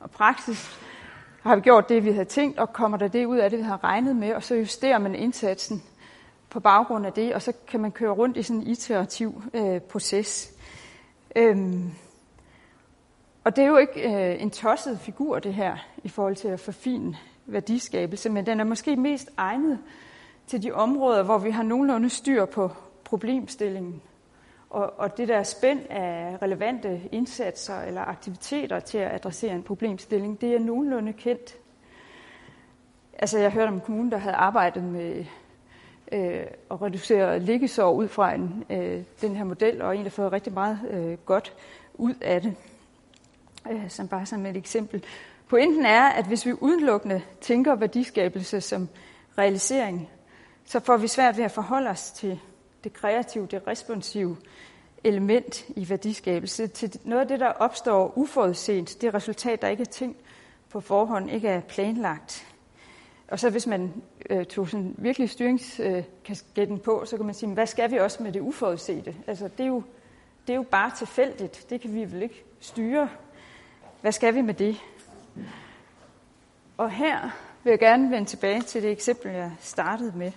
[0.00, 0.78] og praksis.
[1.42, 3.64] Har vi gjort det, vi havde tænkt, og kommer der det ud af det, vi
[3.64, 5.82] har regnet med, og så justerer man indsatsen
[6.50, 9.80] på baggrund af det, og så kan man køre rundt i sådan en iterativ øh,
[9.80, 10.52] proces.
[11.36, 11.90] Øhm,
[13.44, 16.60] og det er jo ikke øh, en tosset figur, det her, i forhold til at
[16.60, 19.78] forfine værdiskabelse, men den er måske mest egnet
[20.46, 22.70] til de områder, hvor vi har nogenlunde styr på
[23.04, 24.02] problemstillingen.
[24.70, 30.40] Og, og det der spænd af relevante indsatser eller aktiviteter til at adressere en problemstilling,
[30.40, 31.56] det er nogenlunde kendt.
[33.18, 35.24] Altså jeg hørte om en kommune, der havde arbejdet med
[36.12, 40.52] øh, at reducere liggesår ud fra en, øh, den her model, og egentlig fået rigtig
[40.52, 41.52] meget øh, godt
[41.94, 42.54] ud af det.
[43.70, 45.04] Øh, som bare som et eksempel.
[45.48, 48.88] Pointen er, at hvis vi udelukkende tænker værdiskabelse som
[49.38, 50.08] realisering,
[50.64, 52.40] så får vi svært ved at forholde os til
[52.84, 54.36] det kreative, det responsive
[55.04, 59.84] element i værdiskabelse, til noget af det, der opstår uforudset, det resultat, der ikke er
[59.84, 60.18] tænkt
[60.70, 62.46] på forhånd, ikke er planlagt.
[63.28, 63.92] Og så hvis man
[64.30, 68.22] øh, tog sådan virkelig styringskasketten øh, på, så kan man sige, hvad skal vi også
[68.22, 69.16] med det uforudsete?
[69.26, 69.82] Altså, det er, jo,
[70.46, 71.66] det er jo bare tilfældigt.
[71.70, 73.08] Det kan vi vel ikke styre.
[74.00, 74.76] Hvad skal vi med det?
[76.76, 77.30] Og her
[77.64, 80.32] vil jeg gerne vende tilbage til det eksempel, jeg startede med.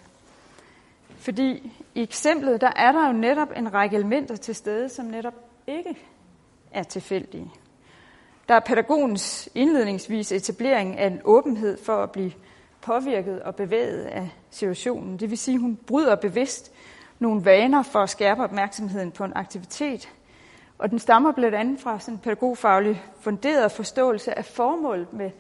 [1.26, 5.34] Fordi i eksemplet, der er der jo netop en række elementer til stede, som netop
[5.68, 5.98] ikke
[6.72, 7.52] er tilfældige.
[8.50, 12.32] Der er pædagogens indledningsvis etablering af en åbenhed for at blive
[12.82, 15.18] påvirket og bevæget af situationen.
[15.18, 16.72] Det vil sige, at hun bryder bevidst
[17.20, 20.10] nogle vaner for at skærpe opmærksomheden på en aktivitet.
[20.78, 25.32] Og den stammer blandt andet fra sådan en pædagogfaglig funderet forståelse af formålet med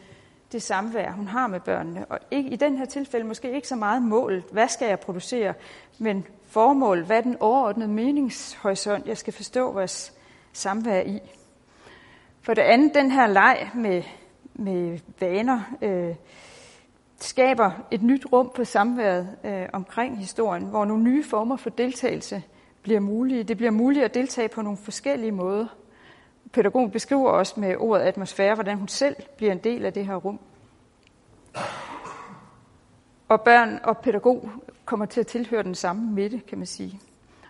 [0.51, 2.05] det samvær, hun har med børnene.
[2.05, 5.53] Og ikke, i den her tilfælde måske ikke så meget målet, hvad skal jeg producere,
[5.99, 10.13] men formål, hvad er den overordnede meningshorisont, jeg skal forstå vores
[10.53, 11.19] samvær i.
[12.41, 14.03] For det andet, den her leg med,
[14.53, 16.15] med vaner øh,
[17.19, 22.43] skaber et nyt rum på samværet øh, omkring historien, hvor nogle nye former for deltagelse
[22.81, 23.43] bliver mulige.
[23.43, 25.67] Det bliver muligt at deltage på nogle forskellige måder
[26.55, 30.15] pædagogen beskriver også med ordet atmosfære, hvordan hun selv bliver en del af det her
[30.15, 30.39] rum.
[33.27, 34.49] Og børn og pædagog
[34.85, 36.99] kommer til at tilhøre den samme midte, kan man sige.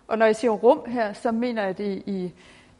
[0.07, 2.33] Og når jeg siger rum her, så mener jeg det i,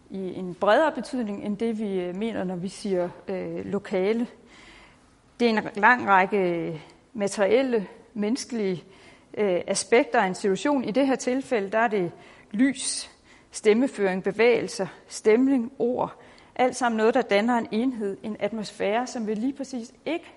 [0.10, 4.28] i en bredere betydning, end det vi øh, mener, når vi siger øh, lokale.
[5.40, 6.80] Det er en lang række øh,
[7.14, 8.84] materielle, menneskelige
[9.38, 10.84] øh, aspekter af en situation.
[10.84, 12.12] I det her tilfælde, der er det
[12.52, 13.15] lys,
[13.56, 16.22] stemmeføring, bevægelser, stemning, ord.
[16.56, 20.34] Alt sammen noget, der danner en enhed, en atmosfære, som vi lige præcis ikke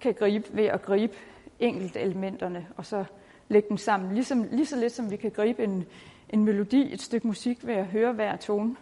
[0.00, 1.14] kan gribe ved at gribe
[1.60, 3.04] enkelt elementerne og så
[3.48, 4.14] lægge dem sammen.
[4.14, 5.84] Ligesom, lige så lidt som vi kan gribe en,
[6.30, 8.76] en melodi, et stykke musik ved at høre hver tone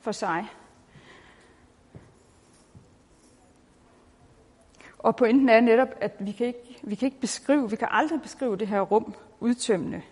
[0.00, 0.46] for sig.
[4.98, 8.22] Og pointen er netop, at vi kan, ikke, vi kan ikke beskrive, vi kan aldrig
[8.22, 10.02] beskrive det her rum udtømmende.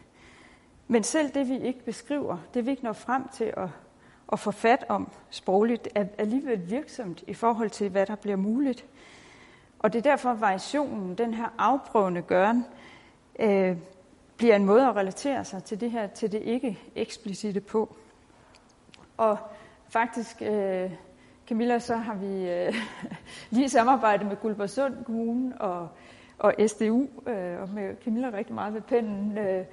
[0.90, 3.68] Men selv det, vi ikke beskriver, det vi ikke når frem til at,
[4.32, 8.84] at få fat om sprogligt, er alligevel virksomt i forhold til, hvad der bliver muligt.
[9.78, 12.64] Og det er derfor, at variationen, den her afprøvende gøren,
[13.38, 13.76] øh,
[14.36, 17.96] bliver en måde at relatere sig til det her, til det ikke eksplicite på.
[19.16, 19.38] Og
[19.88, 20.90] faktisk, øh,
[21.48, 22.74] Camilla, så har vi øh,
[23.56, 25.88] lige samarbejdet med Guldborgsund Kommune og,
[26.38, 29.64] og SDU, øh, og med Camilla rigtig meget ved pennen, øh,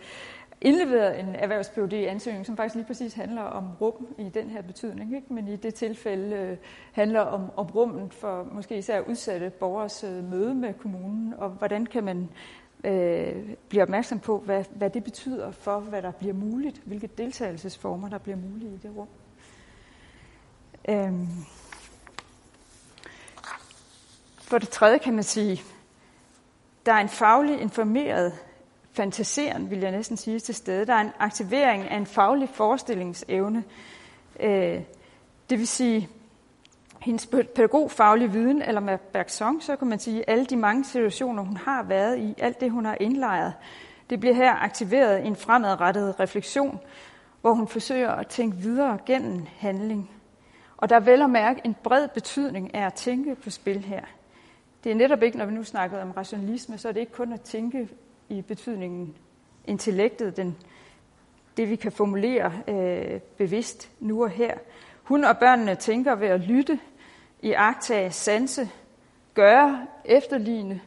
[0.62, 5.16] indleveret en erhvervs ansøgning som faktisk lige præcis handler om rum i den her betydning,
[5.16, 5.34] ikke?
[5.34, 6.58] men i det tilfælde øh,
[6.92, 11.86] handler om, om rummet for måske især udsatte borgers øh, møde med kommunen, og hvordan
[11.86, 12.30] kan man
[12.84, 18.10] øh, blive opmærksom på, hvad, hvad det betyder for, hvad der bliver muligt, hvilke deltagelsesformer,
[18.10, 19.08] der bliver mulige i det rum.
[20.90, 21.28] Øhm.
[24.38, 25.62] For det tredje kan man sige,
[26.86, 28.34] der er en faglig informeret
[28.98, 30.86] fantaseren, vil jeg næsten sige, til stede.
[30.86, 33.64] Der er en aktivering af en faglig forestillingsevne.
[34.40, 34.82] Øh,
[35.50, 36.10] det vil sige,
[37.02, 41.58] hendes pædagogfaglige viden, eller med Bergson, så kan man sige, alle de mange situationer, hun
[41.58, 43.54] har været i, alt det, hun har indlejret,
[44.10, 46.80] det bliver her aktiveret i en fremadrettet refleksion,
[47.42, 50.12] hvor hun forsøger at tænke videre gennem handling.
[50.78, 54.02] Og der er vel at mærke en bred betydning af at tænke på spil her.
[54.84, 57.34] Det er netop ikke, når vi nu snakker om rationalisme, så er det ikke kun
[57.34, 57.90] at tænke
[58.30, 59.16] i betydningen
[59.66, 60.58] intellektet, den,
[61.58, 64.58] det vi kan formulere øh, bevidst nu og her.
[65.04, 66.80] Hun og børnene tænker ved at lytte,
[67.42, 68.70] i agtage, sanse,
[69.34, 70.82] gøre, efterligne,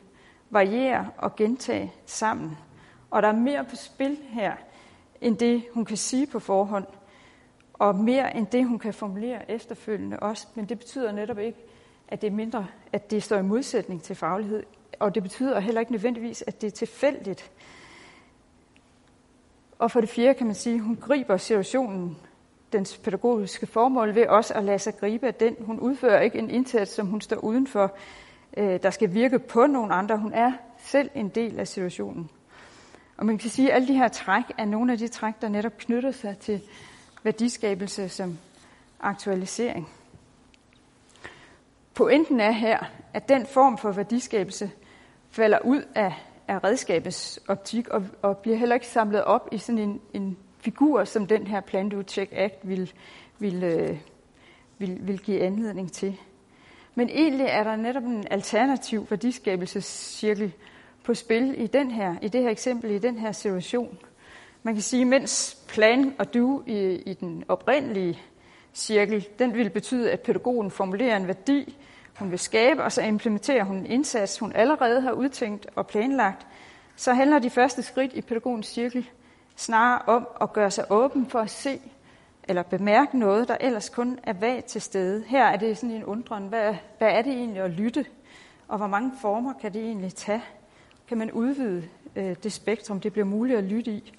[0.51, 2.59] variere og gentage sammen.
[3.11, 4.53] Og der er mere på spil her,
[5.21, 6.87] end det hun kan sige på forhånd,
[7.75, 10.47] og mere end det hun kan formulere efterfølgende også.
[10.55, 11.59] Men det betyder netop ikke,
[12.09, 14.63] at det er mindre, at det står i modsætning til faglighed
[14.99, 17.51] og det betyder heller ikke nødvendigvis, at det er tilfældigt.
[19.79, 22.17] Og for det fjerde kan man sige, at hun griber situationen,
[22.73, 25.57] dens pædagogiske formål, ved også at lade sig gribe af den.
[25.61, 27.97] Hun udfører ikke en indsats, som hun står udenfor,
[28.57, 30.19] øh, der skal virke på nogen andre.
[30.19, 32.31] Hun er selv en del af situationen.
[33.17, 35.49] Og man kan sige, at alle de her træk er nogle af de træk, der
[35.49, 36.61] netop knytter sig til
[37.23, 38.39] værdiskabelse som
[39.01, 39.89] aktualisering.
[41.95, 42.79] Pointen er her,
[43.15, 44.71] at den form for værdiskabelse
[45.31, 46.15] falder ud af,
[46.49, 51.05] af redskabets optik og, og bliver heller ikke samlet op i sådan en, en figur,
[51.05, 52.93] som den her Plan Do Check Act vil,
[53.39, 53.97] vil, øh,
[54.79, 56.17] vil, vil give anledning til.
[56.95, 60.53] Men egentlig er der netop en alternativ værdiskabelsescirkel
[61.05, 63.99] på spil i, den her, i det her eksempel, i den her situation.
[64.63, 68.19] Man kan sige, mens plan og du i, i den oprindelige
[68.75, 71.77] cirkel, den vil betyde, at pædagogen formulerer en værdi,
[72.21, 76.47] hun vil skabe, og så implementerer hun en indsats, hun allerede har udtænkt og planlagt,
[76.97, 79.11] så handler de første skridt i pædagogens cirkel
[79.57, 81.81] snarere om at gøre sig åben for at se
[82.49, 85.25] eller bemærke noget, der ellers kun er vagt til stede.
[85.27, 88.07] Her er det sådan en undren, hvad, hvad er det egentlig at lytte,
[88.69, 90.43] og hvor mange former kan det egentlig tage?
[91.09, 91.85] Kan man udvide
[92.17, 94.13] øh, det spektrum, det bliver muligt at lytte i?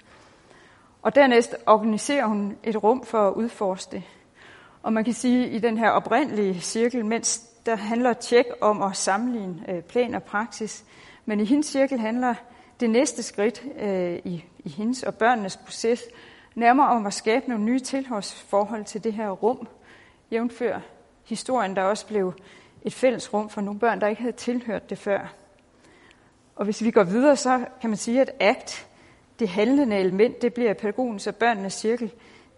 [1.02, 4.02] Og dernæst organiserer hun et rum for at udforske det.
[4.82, 8.82] Og man kan sige, at i den her oprindelige cirkel, mens der handler tjek om
[8.82, 10.84] at sammenligne øh, plan og praksis,
[11.24, 12.34] men i hendes cirkel handler
[12.80, 16.02] det næste skridt øh, i, i hendes og børnenes proces
[16.54, 19.68] nærmere om at skabe nogle nye tilhørsforhold til det her rum,
[20.32, 20.80] jævnfør
[21.24, 22.34] historien, der også blev
[22.82, 25.34] et fælles rum for nogle børn, der ikke havde tilhørt det før.
[26.56, 28.86] Og hvis vi går videre, så kan man sige, at ACT,
[29.38, 32.12] det handlende element, det bliver pædagogens og børnenes cirkel,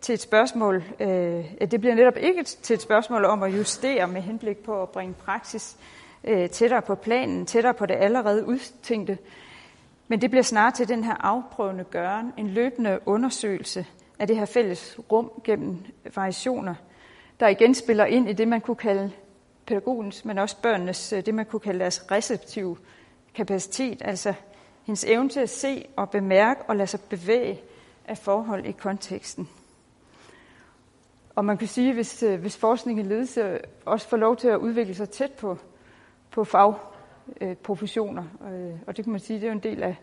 [0.05, 4.21] til et spørgsmål, øh, det bliver netop ikke til et spørgsmål om at justere med
[4.21, 5.77] henblik på at bringe praksis
[6.25, 9.19] øh, tættere på planen, tættere på det allerede udtænkte,
[10.09, 13.87] men det bliver snarere til den her afprøvende gøren, en løbende undersøgelse
[14.19, 15.79] af det her fælles rum gennem
[16.15, 16.75] variationer,
[17.41, 19.11] der igen spiller ind i det, man kunne kalde
[19.67, 22.77] pædagogens, men også børnenes, øh, det man kunne kalde deres receptive
[23.35, 24.35] kapacitet, altså
[24.87, 27.61] hendes evne til at se og bemærke og lade sig bevæge
[28.09, 29.49] af forhold i konteksten.
[31.35, 34.57] Og man kan sige, hvis, øh, hvis forskning og ledelse også får lov til at
[34.57, 35.59] udvikle sig tæt på,
[36.31, 39.97] på fagprofessioner, øh, øh, og det kan man sige, det er jo en del af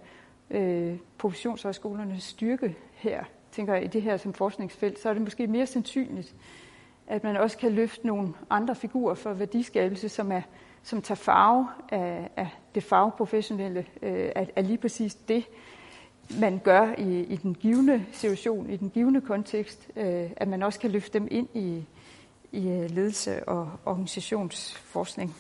[0.50, 5.48] øh, professionshøjskolernes styrke her, tænker jeg, i det her som forskningsfelt, så er det måske
[5.48, 6.36] mere sandsynligt,
[7.08, 10.42] at man også kan løfte nogle andre figurer for værdiskabelse, som, er,
[10.84, 15.46] som tager farve af, af det fagprofessionelle, øh, af, af lige præcis det,
[16.40, 20.80] man gør i, i den givende situation, i den givende kontekst, øh, at man også
[20.80, 21.86] kan løfte dem ind i,
[22.52, 25.36] i øh, ledelse og organisationsforskning.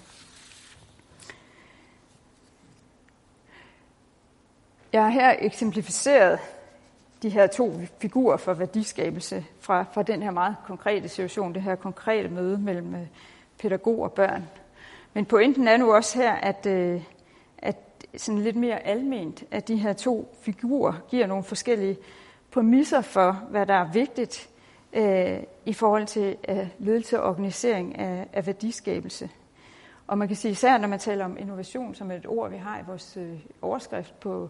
[4.93, 6.39] Jeg har her eksemplificeret
[7.21, 11.75] de her to figurer for værdiskabelse fra, fra den her meget konkrete situation, det her
[11.75, 13.07] konkrete møde mellem øh,
[13.59, 14.43] pædagog og børn.
[15.13, 17.03] Men pointen er nu også her, at, øh,
[18.17, 21.97] sådan lidt mere alment, at de her to figurer giver nogle forskellige
[22.51, 24.49] præmisser for, hvad der er vigtigt
[24.93, 29.29] øh, i forhold til øh, ledelse og organisering af, af værdiskabelse.
[30.07, 32.79] Og man kan sige, især når man taler om innovation som et ord, vi har
[32.79, 34.49] i vores øh, overskrift på,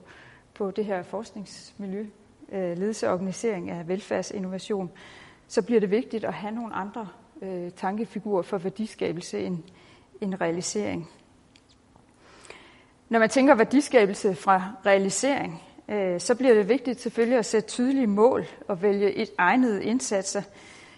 [0.54, 2.06] på det her forskningsmiljø,
[2.52, 4.92] øh, ledelse og organisering af velfærdsinnovation,
[5.48, 7.08] så bliver det vigtigt at have nogle andre
[7.42, 9.58] øh, tankefigurer for værdiskabelse end,
[10.22, 11.10] end realisering.
[13.12, 18.08] Når man tænker værdiskabelse fra realisering, øh, så bliver det vigtigt selvfølgelig at sætte tydelige
[18.08, 20.42] mål og vælge et egnet indsatser.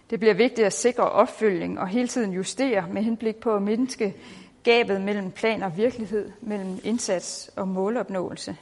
[0.10, 4.16] Det bliver vigtigt at sikre opfølging og hele tiden justere med henblik på at mindske
[4.64, 8.58] gabet mellem plan og virkelighed, mellem indsats og målopnåelse.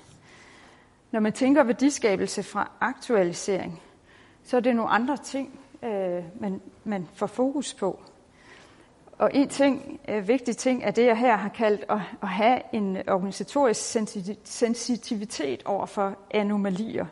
[1.12, 3.82] Når man tænker værdiskabelse fra aktualisering,
[4.44, 8.00] så er det nogle andre ting, øh, man, man får fokus på.
[9.22, 12.62] Og en ting, øh, vigtig ting, er det, jeg her har kaldt at, at have
[12.74, 13.82] en organisatorisk
[14.44, 17.06] sensitivitet over for anomalier.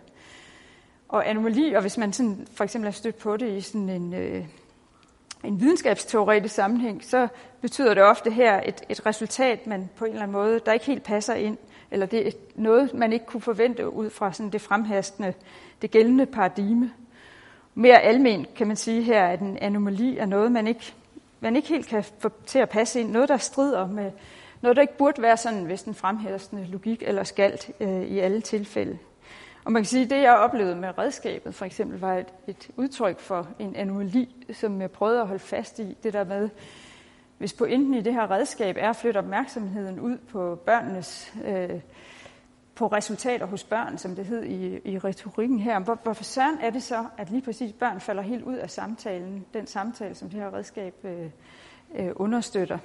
[1.10, 4.46] Og anomalier, hvis man sådan, for eksempel har stødt på det i sådan en, øh,
[5.44, 7.28] en videnskabsteoretisk sammenhæng, så
[7.62, 10.86] betyder det ofte her et, et resultat, man på en eller anden måde, der ikke
[10.86, 11.58] helt passer ind,
[11.92, 15.34] eller det er noget, man ikke kunne forvente ud fra sådan det fremhastende,
[15.82, 16.92] det gældende paradigme.
[17.76, 20.94] Mere almen kan man sige her, at en anomali er noget, man ikke
[21.40, 23.12] man ikke helt kan få til at passe ind.
[23.12, 24.12] Noget, der strider med
[24.62, 28.42] noget, der ikke burde være sådan, hvis den fremhæstende logik eller skalt øh, i alle
[28.42, 28.98] tilfælde.
[29.66, 32.70] Og man kan sige, at det, jeg oplevede med redskabet, for eksempel, var et, et
[32.76, 35.98] udtryk for en anomali, som jeg prøvede at holde fast i.
[36.04, 36.50] Det der med,
[37.38, 41.70] hvis pointen i det her redskab er at flytte opmærksomheden ud på børnenes øh,
[42.80, 45.80] på resultater hos børn, som det hed i, i retorikken her.
[45.80, 49.46] Hvor, hvorfor søren er det så, at lige præcis børn falder helt ud af samtalen,
[49.54, 51.30] den samtale, som det her redskab øh,
[51.96, 52.78] øh, understøtter?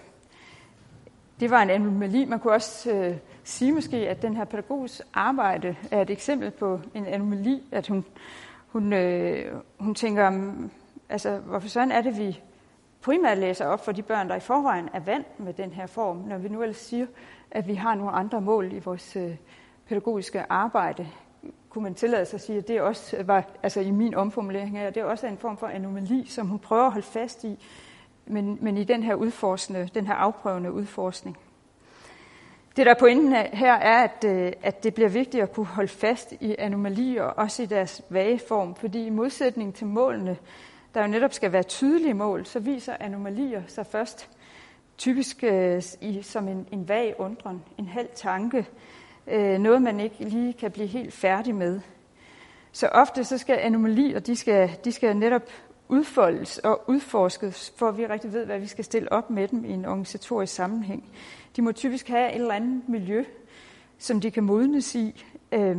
[1.40, 2.24] Det var en anomali.
[2.24, 6.80] Man kunne også øh, sige måske, at den her pædagogs arbejde er et eksempel på
[6.95, 8.05] en anomali, at hun,
[8.66, 10.70] hun, øh, hun tænker, mm,
[11.09, 12.40] altså, hvorfor sådan er det, vi
[13.01, 16.16] primært læser op for de børn, der i forvejen er vant med den her form,
[16.16, 17.07] når vi nu ellers siger,
[17.51, 19.36] at vi har nogle andre mål i vores øh,
[19.89, 21.09] pædagogiske arbejde,
[21.68, 24.91] kunne man tillade sig at sige, at det også var, altså i min omformulering her,
[24.91, 27.59] det er også en form for anomali, som hun prøver at holde fast i,
[28.26, 31.39] men, men i den her udforskende, den her afprøvende udforskning.
[32.76, 36.32] Det der pointen her er, at, øh, at det bliver vigtigt at kunne holde fast
[36.41, 40.37] i anomalier, også i deres vage form, fordi i modsætning til målene,
[40.95, 44.30] der jo netop skal være tydelige mål, så viser anomalier sig først
[44.99, 48.66] typisk øh, i, som en, en vag undren, en halv tanke,
[49.27, 51.81] øh, noget, man ikke lige kan blive helt færdig med.
[52.72, 55.43] Så ofte så skal anomalier, de skal, de skal netop
[55.89, 59.64] udfoldes og udforskes, for at vi rigtig ved, hvad vi skal stille op med dem
[59.64, 61.05] i en organisatorisk sammenhæng.
[61.57, 63.25] De må typisk have et eller andet miljø,
[63.99, 65.77] som de kan modnes i, øh,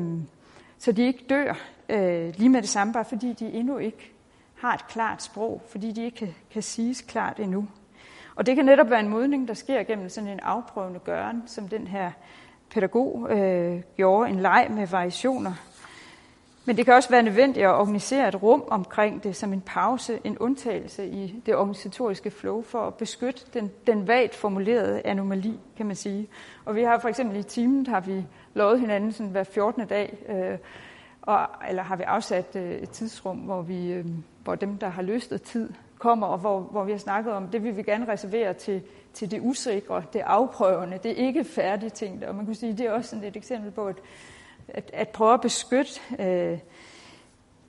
[0.77, 1.53] så de ikke dør
[1.89, 4.11] øh, lige med det samme, bare fordi de endnu ikke
[4.55, 7.67] har et klart sprog, fordi de ikke kan, kan siges klart endnu.
[8.35, 11.67] Og det kan netop være en modning, der sker gennem sådan en afprøvende gøren, som
[11.67, 12.11] den her
[12.73, 15.53] pædagog øh, gjorde en leg med variationer.
[16.67, 20.19] Men det kan også være nødvendigt at organisere et rum omkring det som en pause,
[20.23, 25.85] en undtagelse i det organisatoriske flow for at beskytte den, den vagt formulerede anomali, kan
[25.85, 26.27] man sige.
[26.65, 29.87] Og vi har for eksempel i timen, har vi lovet hinanden sådan hver 14.
[29.87, 30.57] dag, øh,
[31.21, 34.05] og, eller har vi afsat øh, et tidsrum, hvor, vi, øh,
[34.43, 37.63] hvor dem, der har løstet tid, kommer, og hvor, hvor vi har snakket om, det
[37.63, 38.81] vil vi gerne reservere til,
[39.15, 42.27] til det usikre, det afprøvende, det ikke færdige ting.
[42.27, 43.95] Og man kunne sige, det er også sådan et eksempel på, at,
[44.67, 46.59] at, at prøve at beskytte øh,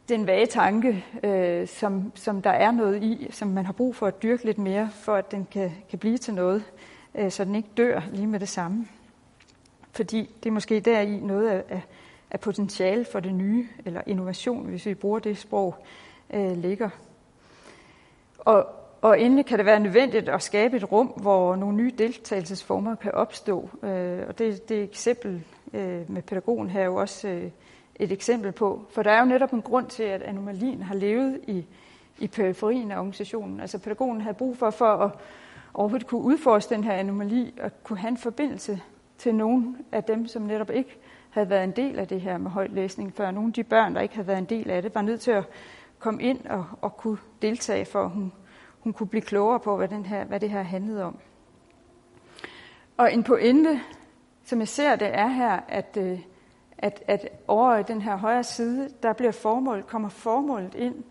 [0.08, 4.06] den vage tanke, øh, som, som der er noget i, som man har brug for
[4.06, 6.64] at dyrke lidt mere, for at den kan, kan blive til noget,
[7.14, 8.88] øh, så den ikke dør lige med det samme.
[9.92, 11.82] Fordi det er måske deri noget af, af,
[12.30, 15.74] af potentiale for det nye, eller innovation, hvis vi bruger det sprog,
[16.30, 16.90] øh, ligger.
[18.38, 18.66] Og,
[19.06, 23.12] og endelig kan det være nødvendigt at skabe et rum, hvor nogle nye deltagelsesformer kan
[23.14, 23.70] opstå.
[23.82, 25.44] Øh, og det, det eksempel
[25.74, 27.50] øh, med pædagogen her er jo også øh,
[27.96, 28.86] et eksempel på.
[28.90, 31.66] For der er jo netop en grund til, at anomalien har levet i,
[32.18, 33.60] i periferien af organisationen.
[33.60, 35.10] Altså pædagogen havde brug for, for at
[35.74, 38.80] overhovedet kunne udforske den her anomali og kunne have en forbindelse
[39.18, 40.98] til nogle af dem, som netop ikke
[41.30, 43.30] havde været en del af det her med højtlæsning før.
[43.30, 45.30] Nogle af de børn, der ikke havde været en del af det, var nødt til
[45.30, 45.44] at
[45.98, 48.32] komme ind og, og kunne deltage, for at hun,
[48.86, 51.18] hun kunne blive klogere på, hvad, den her, hvad det her handlede om.
[52.96, 53.80] Og en pointe,
[54.44, 56.20] som jeg ser det, er her, at, øh,
[56.78, 61.04] at, at over i den her højre side, der bliver formål, kommer formålet ind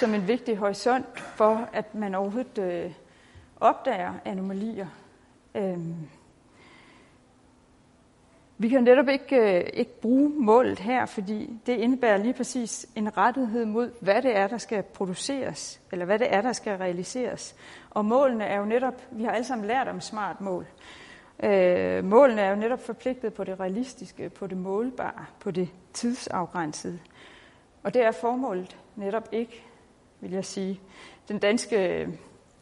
[0.00, 2.92] som en vigtig horisont for, at man overhovedet øh,
[3.60, 4.86] opdager anomalier.
[5.54, 5.94] Øhm.
[8.60, 13.16] Vi kan netop ikke, øh, ikke bruge målet her, fordi det indebærer lige præcis en
[13.16, 17.56] rettighed mod, hvad det er, der skal produceres, eller hvad det er, der skal realiseres.
[17.90, 20.66] Og målene er jo netop, vi har alle sammen lært om smart mål.
[21.42, 26.98] Øh, målene er jo netop forpligtet på det realistiske, på det målbare, på det tidsafgrænsede.
[27.82, 29.64] Og det er formålet netop ikke,
[30.20, 30.80] vil jeg sige.
[31.28, 32.08] Den danske øh,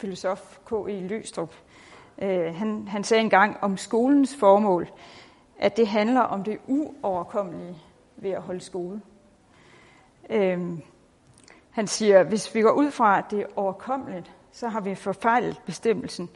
[0.00, 1.00] filosof K.E.
[1.08, 1.54] Løstrup,
[2.22, 4.88] øh, han, han sagde engang om skolens formål,
[5.58, 7.78] at det handler om det uoverkommelige
[8.16, 9.00] ved at holde skole.
[10.30, 10.82] Øhm,
[11.70, 15.62] han siger, hvis vi går ud fra, at det er overkommeligt, så har vi forfejlet
[15.66, 16.30] bestemmelsen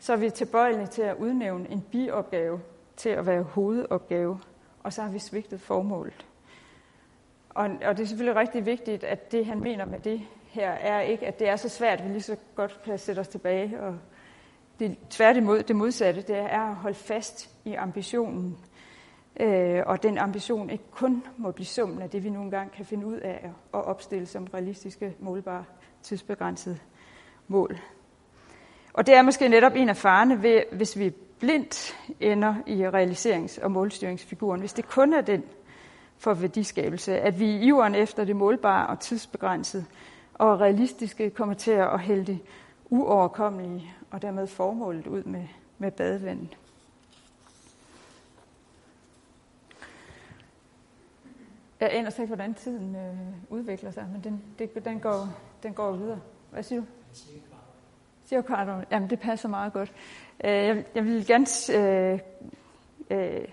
[0.00, 2.60] så er vi tilbøjelige til at udnævne en biopgave
[2.96, 4.40] til at være hovedopgave,
[4.82, 6.26] og så har vi svigtet formålet.
[7.50, 11.00] Og, og det er selvfølgelig rigtig vigtigt, at det, han mener med det her, er
[11.00, 13.80] ikke, at det er så svært, at vi lige så godt kan sætte os tilbage.
[13.80, 13.98] Og
[14.80, 18.58] det, tværtimod, det modsatte, det er at holde fast i ambitionen.
[19.40, 22.84] Øh, og den ambition ikke kun må blive summen af det, vi nogle gange kan
[22.84, 25.64] finde ud af at opstille som realistiske, målbare,
[26.02, 26.78] tidsbegrænsede
[27.48, 27.78] mål.
[28.92, 33.64] Og det er måske netop en af farene, ved, hvis vi blindt ender i realiserings-
[33.64, 34.60] og målstyringsfiguren.
[34.60, 35.44] Hvis det kun er den
[36.18, 39.84] for værdiskabelse, at vi i iveren efter det målbare og tidsbegrænsede
[40.34, 42.38] og realistiske kommer til at hælde det
[42.90, 45.46] uoverkommelige og dermed formålet ud med,
[45.78, 46.56] med badevandet.
[51.80, 55.28] Jeg aner ikke, hvordan tiden øh, udvikler sig, men den, det, den, går,
[55.62, 56.20] den går videre.
[56.50, 56.86] Hvad siger du?
[58.24, 59.92] Siger Carter, jamen det passer meget godt.
[60.44, 62.18] Øh, jeg, jeg vil gerne øh,
[63.10, 63.48] øh,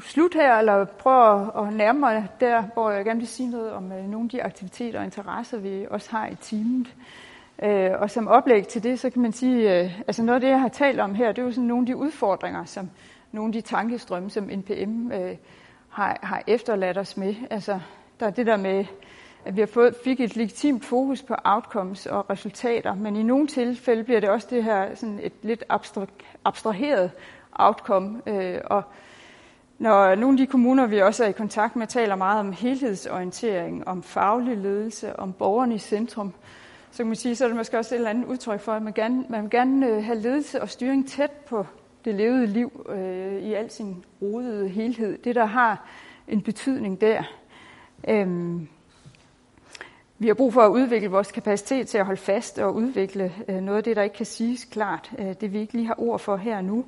[0.00, 3.92] slut her, eller prøve at nærme mig der, hvor jeg gerne vil sige noget om
[3.92, 6.86] øh, nogle af de aktiviteter og interesser, vi også har i teamet.
[6.86, 7.25] Øh,
[7.62, 10.48] Øh, og som oplæg til det, så kan man sige, øh, altså noget af det,
[10.48, 12.90] jeg har talt om her, det er jo sådan nogle af de udfordringer, som
[13.32, 15.36] nogle af de tankestrømme, som NPM øh,
[15.88, 17.34] har, har efterladt os med.
[17.50, 17.80] Altså,
[18.20, 18.84] der er det der med
[19.46, 23.46] at vi har fået, fik et legitimt fokus på outcomes og resultater, men i nogle
[23.46, 25.64] tilfælde bliver det også det her sådan et lidt
[26.44, 27.10] abstraheret
[27.52, 28.22] outcome.
[28.26, 28.82] Øh, og
[29.78, 33.88] når nogle af de kommuner, vi også er i kontakt med, taler meget om helhedsorientering,
[33.88, 36.34] om faglig ledelse, om borgerne i centrum,
[36.96, 38.82] så kan man sige, så er det måske også et eller andet udtryk for, at
[38.82, 41.66] man, gerne, man vil gerne øh, have ledelse og styring tæt på
[42.04, 45.18] det levede liv øh, i al sin rodede helhed.
[45.18, 45.88] Det, der har
[46.28, 47.22] en betydning der.
[48.08, 48.68] Øhm,
[50.18, 53.60] vi har brug for at udvikle vores kapacitet til at holde fast og udvikle øh,
[53.60, 55.12] noget af det, der ikke kan siges klart.
[55.18, 56.84] Øh, det vi ikke lige har ord for her og nu.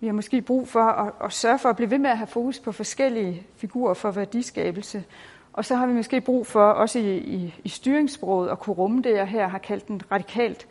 [0.00, 2.26] Vi har måske brug for at, at sørge for at blive ved med at have
[2.26, 5.04] fokus på forskellige figurer for værdiskabelse.
[5.52, 9.02] Og så har vi måske brug for også i, i, i styringssproget at kunne rumme
[9.02, 10.66] det, jeg her har kaldt en radikalt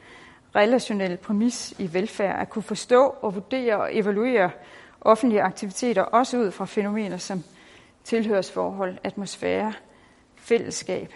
[0.55, 2.41] relationel præmis i velfærd.
[2.41, 4.49] At kunne forstå og vurdere og evaluere
[5.01, 7.43] offentlige aktiviteter, også ud fra fænomener som
[8.03, 9.73] tilhørsforhold, atmosfære,
[10.35, 11.13] fællesskab.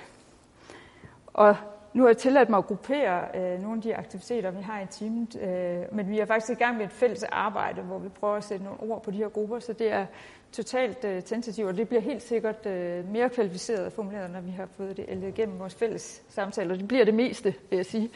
[1.27, 1.55] Og
[1.93, 4.85] nu har jeg tilladt mig at gruppere øh, nogle af de aktiviteter, vi har i
[4.85, 8.35] teamet, øh, men vi er faktisk i gang med et fælles arbejde, hvor vi prøver
[8.35, 10.05] at sætte nogle ord på de her grupper, så det er
[10.51, 14.51] totalt øh, tentativt, og det bliver helt sikkert øh, mere kvalificeret og formuleret, når vi
[14.51, 16.75] har fået det ældet igennem vores fælles samtaler.
[16.75, 18.09] Det bliver det meste, vil jeg sige.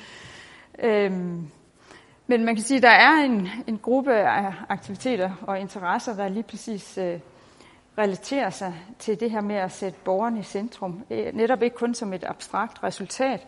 [0.80, 1.48] Øhm,
[2.28, 6.28] men man kan sige, at der er en, en gruppe af aktiviteter og interesser, der
[6.28, 7.20] lige præcis øh,
[7.98, 11.04] relaterer sig til det her med at sætte borgeren i centrum.
[11.10, 13.48] Øh, netop ikke kun som et abstrakt resultat,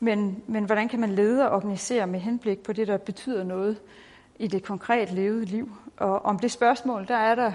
[0.00, 3.80] men, men hvordan kan man lede og organisere med henblik på det, der betyder noget
[4.38, 5.72] i det konkret levede liv.
[5.96, 7.52] Og om det spørgsmål, der er der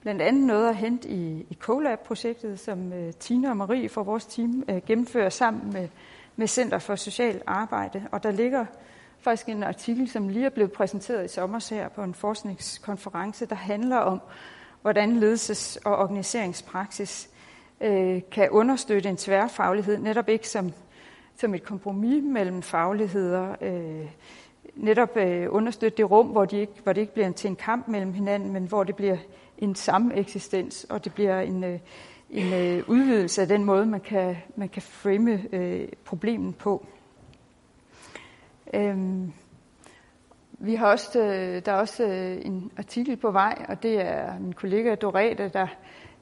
[0.00, 4.26] blandt andet noget at hente i, i CoLab-projektet, som uh, Tina og Marie fra vores
[4.26, 5.88] team uh, gennemfører sammen med,
[6.36, 8.06] med Center for Social Arbejde.
[8.12, 8.66] Og der ligger
[9.20, 13.54] faktisk en artikel, som lige er blevet præsenteret i sommer her på en forskningskonference, der
[13.54, 14.20] handler om,
[14.86, 17.28] hvordan ledelses- og organiseringspraksis
[17.80, 20.72] øh, kan understøtte en tværfaglighed, netop ikke som,
[21.36, 24.06] som et kompromis mellem fagligheder, øh,
[24.74, 27.88] netop øh, understøtte det rum, hvor, de ikke, hvor det ikke bliver til en kamp
[27.88, 29.16] mellem hinanden, men hvor det bliver
[29.58, 31.78] en sameksistens, og det bliver en, øh,
[32.30, 36.86] en øh, udvidelse af den måde, man kan, man kan frame øh, problemet på.
[38.74, 39.32] Øhm,
[40.58, 44.38] vi har også, øh, der er også øh, en artikel på vej, og det er
[44.38, 45.66] min kollega Dorete, der,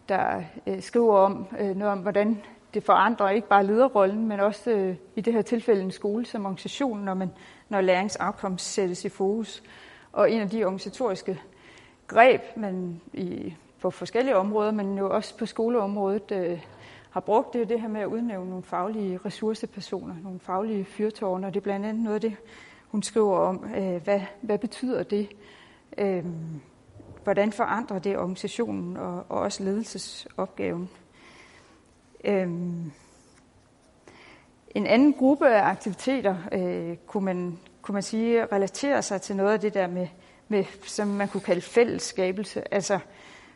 [0.09, 2.43] der øh, skriver om noget om, hvordan
[2.75, 6.99] det forandrer ikke bare lederrollen, men også i det her tilfælde en skole som organisation,
[6.99, 7.31] når, man,
[7.69, 9.63] når læringsoutcomes sættes i fokus.
[10.13, 11.41] Og en af de organisatoriske
[12.07, 16.61] greb, man i, på forskellige områder, men jo også på skoleområdet øh,
[17.11, 21.47] har brugt, det er det her med at udnævne nogle faglige ressourcepersoner, nogle faglige fyrtårne,
[21.47, 22.37] og det er blandt andet noget af det,
[22.95, 25.29] hun skriver om, øh, hvad, hvad betyder det?
[25.99, 26.25] Øh,
[27.25, 30.91] hvordan forandrer det organisationen og, og også ledelsesopgaven?
[32.25, 32.49] Øh,
[34.75, 39.53] en anden gruppe af aktiviteter øh, kunne, man, kunne man sige relaterer sig til noget
[39.53, 40.09] af det der med,
[40.49, 42.75] med, som man kunne kalde fællesskabelse.
[42.75, 42.99] Altså,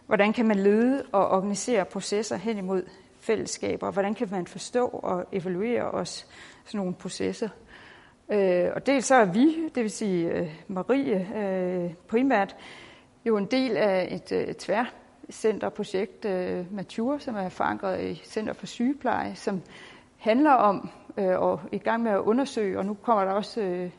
[0.06, 2.82] hvordan kan man lede og organisere processer hen imod
[3.20, 3.90] fællesskaber?
[3.90, 6.24] Hvordan kan man forstå og evaluere også
[6.64, 7.48] sådan nogle processer?
[8.32, 12.56] Øh, og dels så er vi, det vil sige øh, Marie øh, primært,
[13.24, 18.66] jo en del af et øh, tværcenterprojekt, øh, Mature, som er forankret i Center for
[18.66, 19.62] Sygepleje, som
[20.18, 23.90] handler om øh, og i gang med at undersøge, og nu kommer der også øh,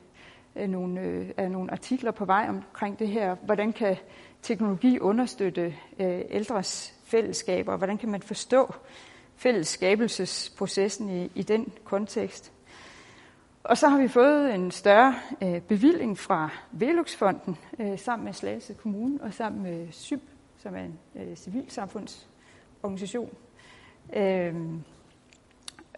[0.56, 3.98] øh nogle, øh, er nogle artikler på vej omkring det her, hvordan kan
[4.42, 8.74] teknologi understøtte øh, ældres fællesskaber, og hvordan kan man forstå
[9.36, 12.54] fællesskabelsesprocessen i, i den kontekst.
[13.64, 18.74] Og så har vi fået en større øh, bevilling fra Veluxfonden øh, sammen med Slagelse
[18.74, 20.22] Kommune og sammen med SYB,
[20.58, 23.34] som er en øh, civilsamfundsorganisation.
[24.14, 24.56] Øh,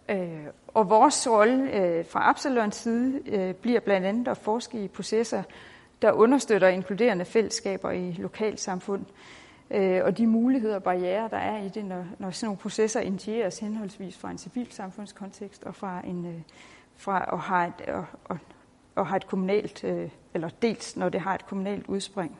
[0.08, 4.88] øh, og vores rolle øh, fra Absalons side øh, bliver blandt andet at forske i
[4.88, 5.42] processer,
[6.02, 9.04] der understøtter inkluderende fællesskaber i lokalsamfund,
[9.70, 13.00] øh, og de muligheder og barriere, der er i det, når, når sådan nogle processer
[13.00, 16.40] initieres henholdsvis fra en civilsamfundskontekst og fra en øh,
[17.02, 18.38] fra og har et, og, og,
[18.94, 22.38] og har et kommunalt, øh, eller dels når det har et kommunalt udspring.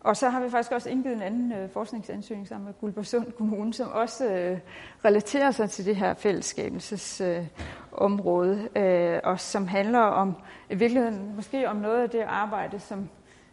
[0.00, 3.74] Og så har vi faktisk også indgivet en anden øh, forskningsansøgning sammen med Guldborgsund Kommune,
[3.74, 4.58] som også øh,
[5.04, 10.34] relaterer sig til det her fællesskabelsesområde, øh, øh, og som handler om,
[10.70, 13.08] i virkeligheden måske om noget af det arbejde, som,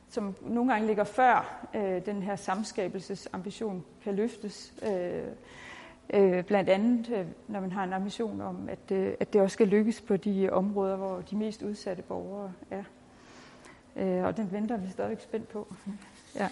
[0.10, 4.74] som nogle gange ligger før øh, den her samskabelsesambition kan løftes.
[4.84, 5.24] Øh,
[6.14, 9.54] Øh, blandt andet, øh, når man har en ambition om, at, øh, at det også
[9.54, 12.84] skal lykkes på de områder, hvor de mest udsatte borgere er.
[13.96, 15.74] Øh, og den venter vi stadigvæk spændt på.
[16.36, 16.50] Ja.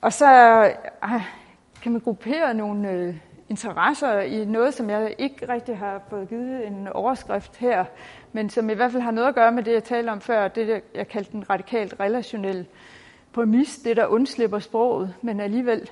[0.00, 0.26] Og så
[1.02, 1.22] ah,
[1.82, 3.16] kan man gruppere nogle øh,
[3.48, 7.84] interesser i noget, som jeg ikke rigtig har fået givet en overskrift her,
[8.32, 10.48] men som i hvert fald har noget at gøre med det, jeg talte om før,
[10.48, 12.66] det jeg kaldte den radikalt relationelle
[13.32, 15.90] præmis, det der undslipper sproget, men alligevel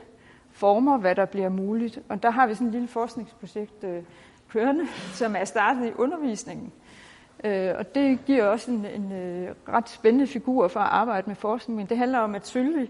[0.62, 1.98] former, hvad der bliver muligt.
[2.08, 4.02] Og der har vi sådan et lille forskningsprojekt øh,
[4.48, 6.72] kørende, som er startet i undervisningen.
[7.44, 11.36] Øh, og det giver også en, en øh, ret spændende figur for at arbejde med
[11.36, 11.76] forskning.
[11.76, 12.88] Men det handler om, at Sylvie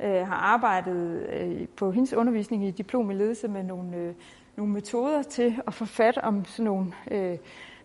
[0.00, 4.14] øh, har arbejdet øh, på hendes undervisning i diplom i ledelse med nogle, øh,
[4.56, 7.38] nogle metoder til at få fat om sådan nogle øh,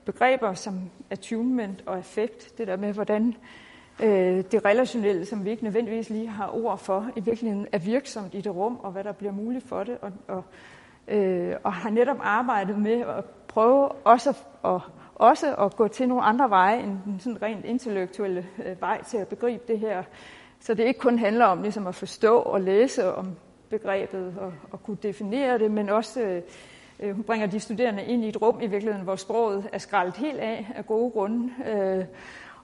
[0.06, 2.58] begreber som attunement og effekt.
[2.58, 3.36] Det der med, hvordan
[4.04, 8.34] øh, det relationelle, som vi ikke nødvendigvis lige har ord for, i virkeligheden er virksomt
[8.34, 10.44] i det rum, og hvad der bliver muligt for det, og, og,
[11.08, 14.82] øh, og har netop arbejdet med at prøve også at, og,
[15.16, 19.18] også at gå til nogle andre veje end den sådan rent intellektuelle øh, vej til
[19.18, 20.04] at begribe det her.
[20.60, 23.36] Så det ikke kun handler om ligesom at forstå og læse om
[23.70, 26.42] begrebet og, og kunne definere det, men også
[27.00, 30.18] øh, hun bringer de studerende ind i et rum i virkeligheden, hvor sproget er skrællet
[30.18, 31.54] helt af af gode grunde.
[31.68, 32.06] Øh,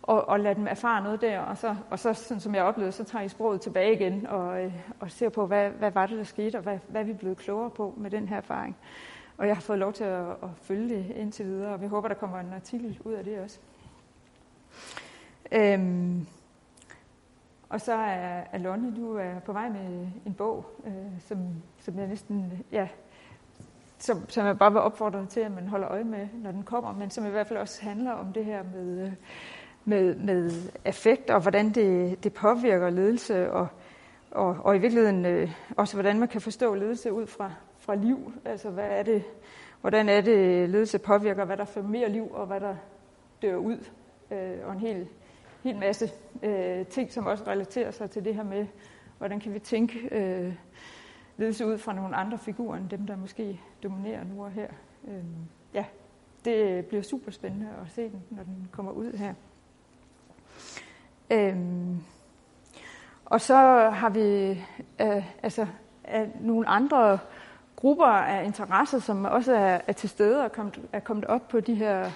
[0.08, 2.92] og, og lade dem erfare noget der, og så, og så sådan som jeg oplevede,
[2.92, 6.18] så tager I sproget tilbage igen og, øh, og ser på, hvad, hvad var det,
[6.18, 8.78] der skete, og hvad, hvad er vi blevet klogere på med den her erfaring.
[9.38, 12.08] Og jeg har fået lov til at, at følge det indtil videre, og vi håber,
[12.08, 13.60] der kommer en artikel ud af det også.
[15.52, 16.28] Øhm,
[17.70, 21.38] og så er, Alonne, du er på vej med en bog, øh, som,
[21.80, 22.88] som jeg næsten, ja,
[23.98, 26.94] som, som jeg bare vil opfordre til, at man holder øje med, når den kommer,
[26.94, 29.12] men som i hvert fald også handler om det her med, øh,
[29.86, 30.52] med, med
[30.86, 33.68] effekt, og hvordan det, det påvirker ledelse, og,
[34.32, 38.34] og, og i virkeligheden øh, også, hvordan man kan forstå ledelse ud fra, fra liv.
[38.46, 39.24] Altså, hvad er det,
[39.82, 42.76] hvordan er det, ledelse påvirker, hvad der får mere liv, og hvad der
[43.42, 43.78] dør ud.
[44.32, 45.08] Øh, og en hel,
[45.64, 46.12] hel masse
[46.44, 48.68] øh, ting, som også relaterer sig til det her med,
[49.18, 50.54] hvordan kan vi tænke øh,
[51.38, 54.68] ledelse ud fra nogle andre figurer, end dem, der måske dominerer nu og her.
[55.08, 55.24] Øh,
[55.74, 55.86] ja,
[56.46, 59.34] det bliver super spændende at se den, når den kommer ud her.
[61.32, 62.00] Øhm,
[63.26, 63.56] og så
[63.94, 64.50] har vi
[65.02, 65.68] øh, altså,
[66.16, 67.20] øh, nogle andre
[67.76, 71.60] grupper af interesser, som også er, er til stede og kommet, er kommet op på
[71.60, 72.12] de her,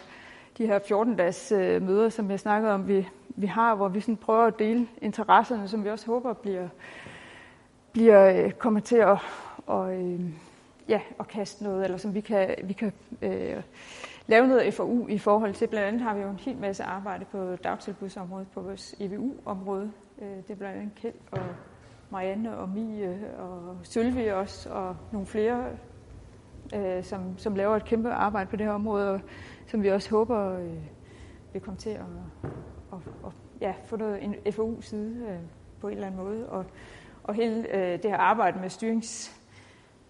[0.58, 4.18] de her 14-dages øh, møder, som jeg snakkede om, vi, vi har, hvor vi sådan
[4.18, 6.68] prøver at dele interesserne, som vi også håber bliver,
[7.92, 9.18] bliver øh, kommer til at,
[9.68, 10.20] og, øh,
[10.88, 13.62] ja, at kaste noget, eller som vi kan, vi kan øh,
[14.30, 15.68] lave noget FOU i forhold til.
[15.68, 19.92] Blandt andet har vi jo en hel masse arbejde på dagtilbudsområdet, på vores EVU-område.
[20.22, 21.40] Øh, det er blandt andet Kjeld og
[22.10, 25.66] Marianne og Mie og Sylvie også, og nogle flere,
[26.76, 29.22] øh, som, som laver et kæmpe arbejde på det her område, og
[29.68, 30.74] som vi også håber øh,
[31.54, 32.06] vil komme til at
[32.94, 35.40] at, at ja, få noget en FAU-side
[35.82, 36.50] på en eller anden måde.
[36.50, 36.66] Og,
[37.24, 37.64] og hele
[38.04, 39.39] det her arbejde med styrings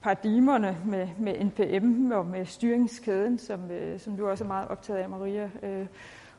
[0.01, 4.99] paradigmerne med, med NPM og med styringskæden, som, øh, som du også er meget optaget
[4.99, 5.87] af, Maria, øh,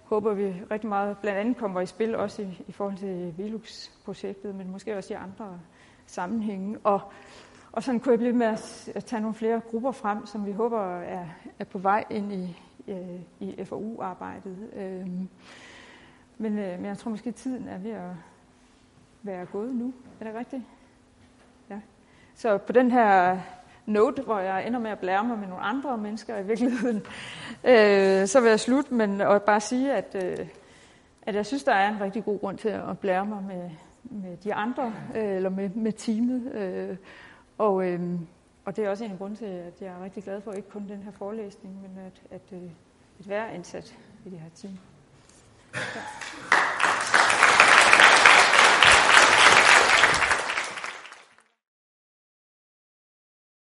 [0.05, 4.55] håber vi rigtig meget, blandt andet kommer i spil også i, i forhold til Velux-projektet,
[4.55, 5.61] men måske også i andre
[6.07, 6.79] sammenhænge.
[6.85, 7.01] Og,
[7.73, 10.53] og sådan kunne jeg blive med at, at tage nogle flere grupper frem, som vi
[10.53, 11.27] håber er,
[11.59, 14.57] er på vej ind i, øh, i FAU-arbejdet.
[14.77, 15.09] Øh,
[16.39, 18.11] men, øh, men jeg tror måske, tiden er ved at
[19.23, 19.95] være gået nu.
[20.21, 20.63] Er det rigtigt?
[22.41, 23.39] Så på den her
[23.87, 26.97] note, hvor jeg ender med at blære mig med nogle andre mennesker i virkeligheden,
[27.71, 30.47] øh, så vil jeg slutte, men og bare sige, at, øh,
[31.23, 33.71] at jeg synes, der er en rigtig god grund til at blære mig med,
[34.03, 36.53] med de andre, øh, eller med, med teamet.
[36.55, 36.97] Øh,
[37.59, 38.01] og, øh,
[38.65, 40.89] og det er også en grund til, at jeg er rigtig glad for, ikke kun
[40.89, 42.71] den her forelæsning, men at, at, øh,
[43.21, 44.79] at være indsat i det her team.
[45.75, 45.81] Ja.